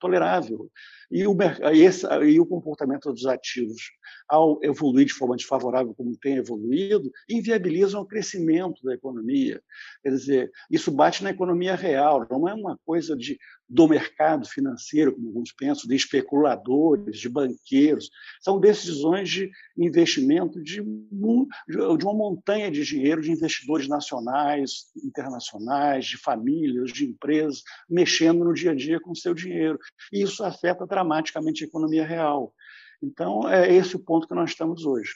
tolerável. 0.00 0.70
E 1.10 1.26
o, 1.26 1.36
esse, 1.72 2.06
e 2.24 2.38
o 2.38 2.46
comportamento 2.46 3.12
dos 3.12 3.26
ativos, 3.26 3.82
ao 4.28 4.58
evoluir 4.62 5.06
de 5.06 5.14
forma 5.14 5.36
desfavorável, 5.36 5.94
como 5.94 6.16
tem 6.16 6.36
evoluído, 6.36 7.10
inviabilizam 7.28 8.02
o 8.02 8.06
crescimento 8.06 8.82
da 8.84 8.94
economia. 8.94 9.60
Quer 10.02 10.10
dizer, 10.10 10.50
isso 10.70 10.92
bate 10.92 11.24
na 11.24 11.30
economia 11.30 11.74
real, 11.74 12.26
não 12.30 12.48
é 12.48 12.54
uma 12.54 12.78
coisa 12.84 13.16
de, 13.16 13.38
do 13.68 13.86
mercado 13.86 14.48
financeiro, 14.48 15.14
como 15.14 15.28
alguns 15.28 15.52
pensam, 15.52 15.86
de 15.86 15.94
especuladores, 15.94 17.18
de 17.18 17.28
banqueiros. 17.28 18.10
São 18.40 18.58
decisões 18.58 19.28
de 19.28 19.50
investimento 19.76 20.62
de, 20.62 20.82
de 20.82 22.04
uma 22.04 22.14
montanha 22.14 22.70
de 22.70 22.82
dinheiro 22.82 23.20
de 23.20 23.30
investidores 23.30 23.86
nacionais, 23.86 24.86
internacionais, 25.04 26.06
de 26.06 26.16
famílias, 26.16 26.90
de 26.92 27.04
empresas, 27.04 27.62
mexendo 27.88 28.44
no 28.44 28.54
dia 28.54 28.70
a 28.70 28.74
dia 28.74 28.98
com 28.98 29.10
o 29.10 29.16
seu 29.16 29.34
dinheiro. 29.34 29.78
E 30.12 30.22
isso 30.22 30.42
afeta 30.42 30.86
dramaticamente 30.86 31.62
a 31.62 31.66
economia 31.66 32.06
real. 32.06 32.54
Então, 33.02 33.48
é 33.48 33.72
esse 33.72 33.96
o 33.96 34.00
ponto 34.00 34.26
que 34.26 34.34
nós 34.34 34.50
estamos 34.50 34.86
hoje. 34.86 35.12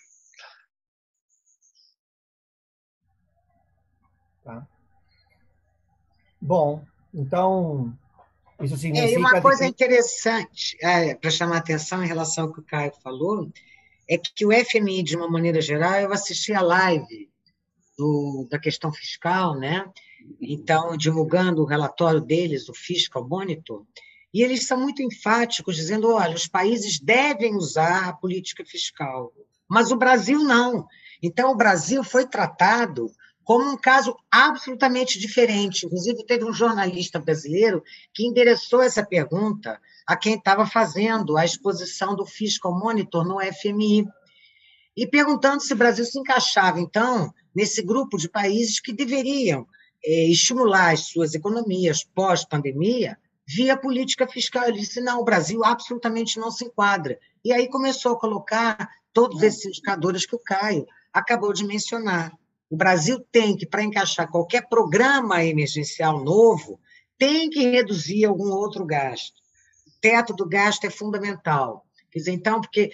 Tá. 4.44 4.66
Bom, 6.40 6.84
então, 7.14 7.96
isso 8.64 8.76
significa... 8.76 9.10
É, 9.10 9.14
e 9.14 9.16
uma 9.16 9.40
coisa 9.40 9.64
que... 9.64 9.70
interessante 9.70 10.76
é, 10.80 11.14
para 11.14 11.30
chamar 11.30 11.56
a 11.56 11.58
atenção 11.58 12.02
em 12.02 12.06
relação 12.06 12.44
ao 12.44 12.52
que 12.52 12.60
o 12.60 12.64
Caio 12.64 12.92
falou, 13.02 13.50
é 14.08 14.18
que 14.18 14.44
o 14.44 14.50
FMI, 14.52 15.02
de 15.02 15.16
uma 15.16 15.28
maneira 15.28 15.60
geral, 15.60 15.94
eu 15.94 16.12
assisti 16.12 16.52
a 16.52 16.60
live 16.60 17.30
do, 17.96 18.46
da 18.50 18.58
questão 18.58 18.92
fiscal, 18.92 19.58
né? 19.58 19.84
Então, 20.40 20.96
divulgando 20.96 21.62
o 21.62 21.66
relatório 21.66 22.20
deles, 22.20 22.68
o 22.68 22.74
Fiscal 22.74 23.26
Monitor, 23.26 23.84
E 24.32 24.42
eles 24.42 24.66
são 24.66 24.78
muito 24.78 25.02
enfáticos, 25.02 25.76
dizendo: 25.76 26.12
olha, 26.12 26.34
os 26.34 26.46
países 26.46 26.98
devem 26.98 27.54
usar 27.56 28.08
a 28.08 28.12
política 28.12 28.64
fiscal, 28.64 29.32
mas 29.68 29.90
o 29.90 29.96
Brasil 29.96 30.38
não. 30.40 30.86
Então, 31.22 31.52
o 31.52 31.56
Brasil 31.56 32.02
foi 32.02 32.26
tratado 32.26 33.10
como 33.44 33.70
um 33.70 33.76
caso 33.76 34.16
absolutamente 34.30 35.18
diferente. 35.18 35.86
Inclusive, 35.86 36.24
teve 36.24 36.44
um 36.44 36.52
jornalista 36.52 37.18
brasileiro 37.18 37.82
que 38.14 38.24
endereçou 38.24 38.82
essa 38.82 39.04
pergunta 39.04 39.80
a 40.06 40.16
quem 40.16 40.34
estava 40.34 40.66
fazendo 40.66 41.36
a 41.36 41.44
exposição 41.44 42.14
do 42.14 42.26
Fiscal 42.26 42.78
Monitor 42.78 43.24
no 43.24 43.38
FMI, 43.40 44.06
e 44.96 45.06
perguntando 45.06 45.62
se 45.62 45.72
o 45.72 45.76
Brasil 45.76 46.04
se 46.04 46.18
encaixava, 46.18 46.80
então, 46.80 47.32
nesse 47.54 47.82
grupo 47.82 48.18
de 48.18 48.28
países 48.28 48.78
que 48.78 48.92
deveriam 48.92 49.66
é, 50.04 50.26
estimular 50.28 50.92
as 50.92 51.06
suas 51.06 51.34
economias 51.34 52.04
pós-pandemia 52.04 53.16
via 53.46 53.76
política 53.76 54.26
fiscal. 54.26 54.64
Ele 54.64 54.80
disse: 54.80 55.00
não, 55.00 55.20
o 55.20 55.24
Brasil 55.24 55.64
absolutamente 55.64 56.38
não 56.38 56.50
se 56.50 56.64
enquadra. 56.64 57.18
E 57.44 57.52
aí 57.52 57.68
começou 57.68 58.12
a 58.12 58.18
colocar 58.18 58.88
todos 59.12 59.42
esses 59.42 59.64
indicadores 59.64 60.26
que 60.26 60.36
o 60.36 60.42
Caio 60.42 60.86
acabou 61.12 61.52
de 61.52 61.64
mencionar. 61.64 62.32
O 62.72 62.76
Brasil 62.76 63.20
tem 63.30 63.54
que, 63.54 63.66
para 63.66 63.82
encaixar 63.82 64.30
qualquer 64.30 64.66
programa 64.66 65.44
emergencial 65.44 66.24
novo, 66.24 66.80
tem 67.18 67.50
que 67.50 67.68
reduzir 67.68 68.24
algum 68.24 68.48
outro 68.48 68.86
gasto. 68.86 69.34
O 69.86 70.00
teto 70.00 70.32
do 70.32 70.48
gasto 70.48 70.86
é 70.86 70.90
fundamental. 70.90 71.84
Quer 72.10 72.20
dizer, 72.20 72.32
então, 72.32 72.62
porque 72.62 72.90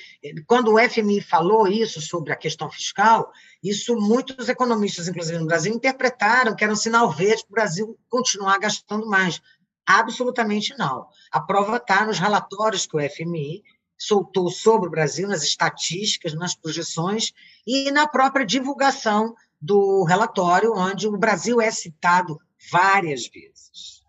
quando 0.49 0.75
o 0.75 0.81
FMI 0.81 1.21
falou 1.21 1.69
isso 1.69 2.01
sobre 2.01 2.33
a 2.33 2.37
questão 2.37 2.69
fiscal, 2.69 3.31
isso 3.63 3.95
muitos 3.95 4.49
economistas, 4.49 5.07
inclusive 5.07 5.39
no 5.39 5.47
Brasil, 5.47 5.73
interpretaram 5.73 6.57
que 6.57 6.65
era 6.65 6.73
um 6.73 6.77
sinal 6.77 7.13
verde 7.13 7.45
para 7.45 7.53
o 7.53 7.55
Brasil 7.55 7.99
continuar 8.09 8.59
gastando 8.59 9.07
mais. 9.07 9.41
Absolutamente 9.87 10.77
não. 10.77 11.07
A 11.31 11.41
prova 11.41 11.77
está 11.77 12.05
nos 12.05 12.19
relatórios 12.19 12.85
que 12.85 12.97
o 12.97 13.11
FMI 13.11 13.63
soltou 13.97 14.51
sobre 14.51 14.89
o 14.89 14.91
Brasil, 14.91 15.29
nas 15.29 15.45
estatísticas, 15.45 16.35
nas 16.35 16.57
projeções 16.57 17.33
e 17.65 17.93
na 17.93 18.09
própria 18.09 18.45
divulgação 18.45 19.37
do 19.61 20.05
relatório, 20.05 20.73
onde 20.75 21.09
o 21.09 21.19
Brasil 21.19 21.61
é 21.61 21.71
citado 21.71 22.39
várias 22.71 23.27
vezes. 23.27 24.03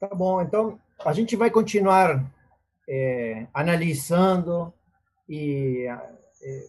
Tá 0.00 0.08
bom, 0.08 0.40
então 0.40 0.80
a 1.04 1.12
gente 1.12 1.36
vai 1.36 1.50
continuar 1.50 2.24
é, 2.88 3.46
analisando 3.52 4.72
e 5.28 5.86
é, 6.42 6.64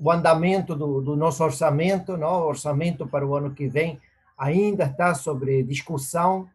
o 0.00 0.10
andamento 0.10 0.74
do, 0.74 1.00
do, 1.00 1.16
nosso 1.16 1.42
orçamento, 1.42 2.16
não? 2.16 2.42
o 2.42 2.48
orçamento 2.48 3.06
para 3.06 3.26
o 3.26 3.34
ano 3.34 3.54
que 3.54 3.66
vem 3.66 4.00
ainda 4.38 4.84
está 4.84 5.14
sobre 5.14 5.62
discussão. 5.62 6.48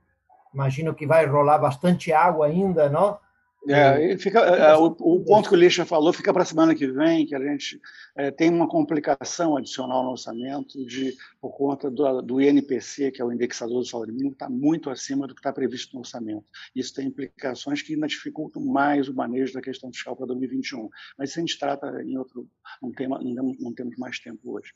Imagino 0.53 0.93
que 0.93 1.05
vai 1.05 1.25
rolar 1.25 1.58
bastante 1.58 2.13
água 2.13 2.47
ainda, 2.47 2.89
não? 2.89 3.19
É, 3.67 4.17
fica, 4.17 4.39
é, 4.39 4.75
o, 4.75 4.86
o, 4.86 5.23
ponto 5.23 5.49
que 5.49 5.56
o 5.56 5.58
Lixa 5.58 5.86
falou 5.86 6.13
fica 6.13 6.32
para 6.32 6.43
a 6.43 6.45
semana 6.45 6.75
que 6.75 6.86
vem, 6.88 7.25
que 7.25 7.34
a 7.34 7.39
gente 7.39 7.80
é, 8.15 8.30
tem 8.30 8.49
uma 8.49 8.67
complicação 8.67 9.58
adicional 9.58 10.04
no 10.04 10.12
orçamento 10.12 10.86
de, 10.86 11.15
por 11.41 11.56
conta 11.58 11.89
do, 11.89 12.21
do 12.21 12.41
INPC, 12.41 13.12
que 13.12 13.21
é 13.21 13.25
o 13.25 13.32
indexador 13.32 13.80
do 13.80 13.86
salário 13.86 14.13
mínimo, 14.13 14.34
está 14.34 14.49
muito 14.49 14.89
acima 14.89 15.25
do 15.25 15.34
que 15.34 15.39
está 15.39 15.51
previsto 15.51 15.93
no 15.93 15.99
orçamento. 15.99 16.45
Isso 16.75 16.93
tem 16.93 17.08
implicações 17.08 17.82
que 17.82 17.93
ainda 17.93 18.08
dificultam 18.08 18.63
mais 18.63 19.08
o 19.08 19.15
manejo 19.15 19.54
da 19.54 19.62
questão 19.62 19.91
fiscal 19.91 20.15
para 20.15 20.28
2021. 20.28 20.88
Mas 21.17 21.32
isso 21.32 21.39
a 21.39 21.41
gente 21.41 21.58
trata 21.58 22.04
em 22.04 22.17
outro, 22.17 22.47
não 22.82 23.73
temos 23.73 23.97
mais 23.97 24.19
tempo 24.19 24.39
hoje. 24.54 24.73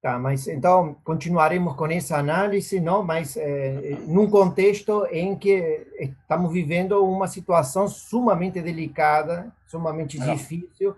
Tá, 0.00 0.16
mas 0.16 0.46
então 0.46 0.94
continuaremos 1.02 1.74
com 1.74 1.86
essa 1.86 2.16
análise, 2.18 2.78
não? 2.78 3.02
Mas 3.02 3.36
é, 3.36 3.96
num 4.06 4.30
contexto 4.30 5.04
em 5.10 5.34
que 5.34 5.88
estamos 5.98 6.52
vivendo 6.52 7.04
uma 7.04 7.26
situação 7.26 7.88
sumamente 7.88 8.62
delicada, 8.62 9.52
sumamente 9.66 10.20
é. 10.22 10.34
difícil 10.34 10.94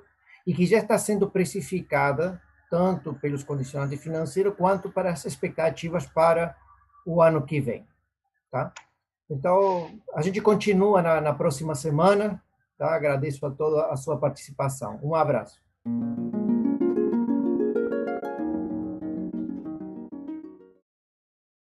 e 0.47 0.53
que 0.53 0.67
já 0.67 0.79
está 0.79 0.99
sendo 0.99 1.31
precificada 1.31 2.41
tanto 2.71 3.15
pelos 3.15 3.43
condicionantes 3.43 4.03
financeiros 4.03 4.55
quanto 4.55 4.91
para 4.91 5.11
as 5.11 5.25
expectativas 5.25 6.07
para 6.07 6.55
o 7.07 7.23
ano 7.23 7.43
que 7.43 7.59
vem, 7.59 7.87
tá? 8.51 8.71
Então 9.31 9.91
a 10.15 10.21
gente 10.21 10.43
continua 10.43 11.01
na, 11.01 11.21
na 11.23 11.33
próxima 11.33 11.75
semana, 11.75 12.43
tá? 12.77 12.95
Agradeço 12.95 13.47
a 13.47 13.51
toda 13.51 13.87
a 13.87 13.97
sua 13.97 14.19
participação. 14.19 15.01
Um 15.03 15.15
abraço. 15.15 15.59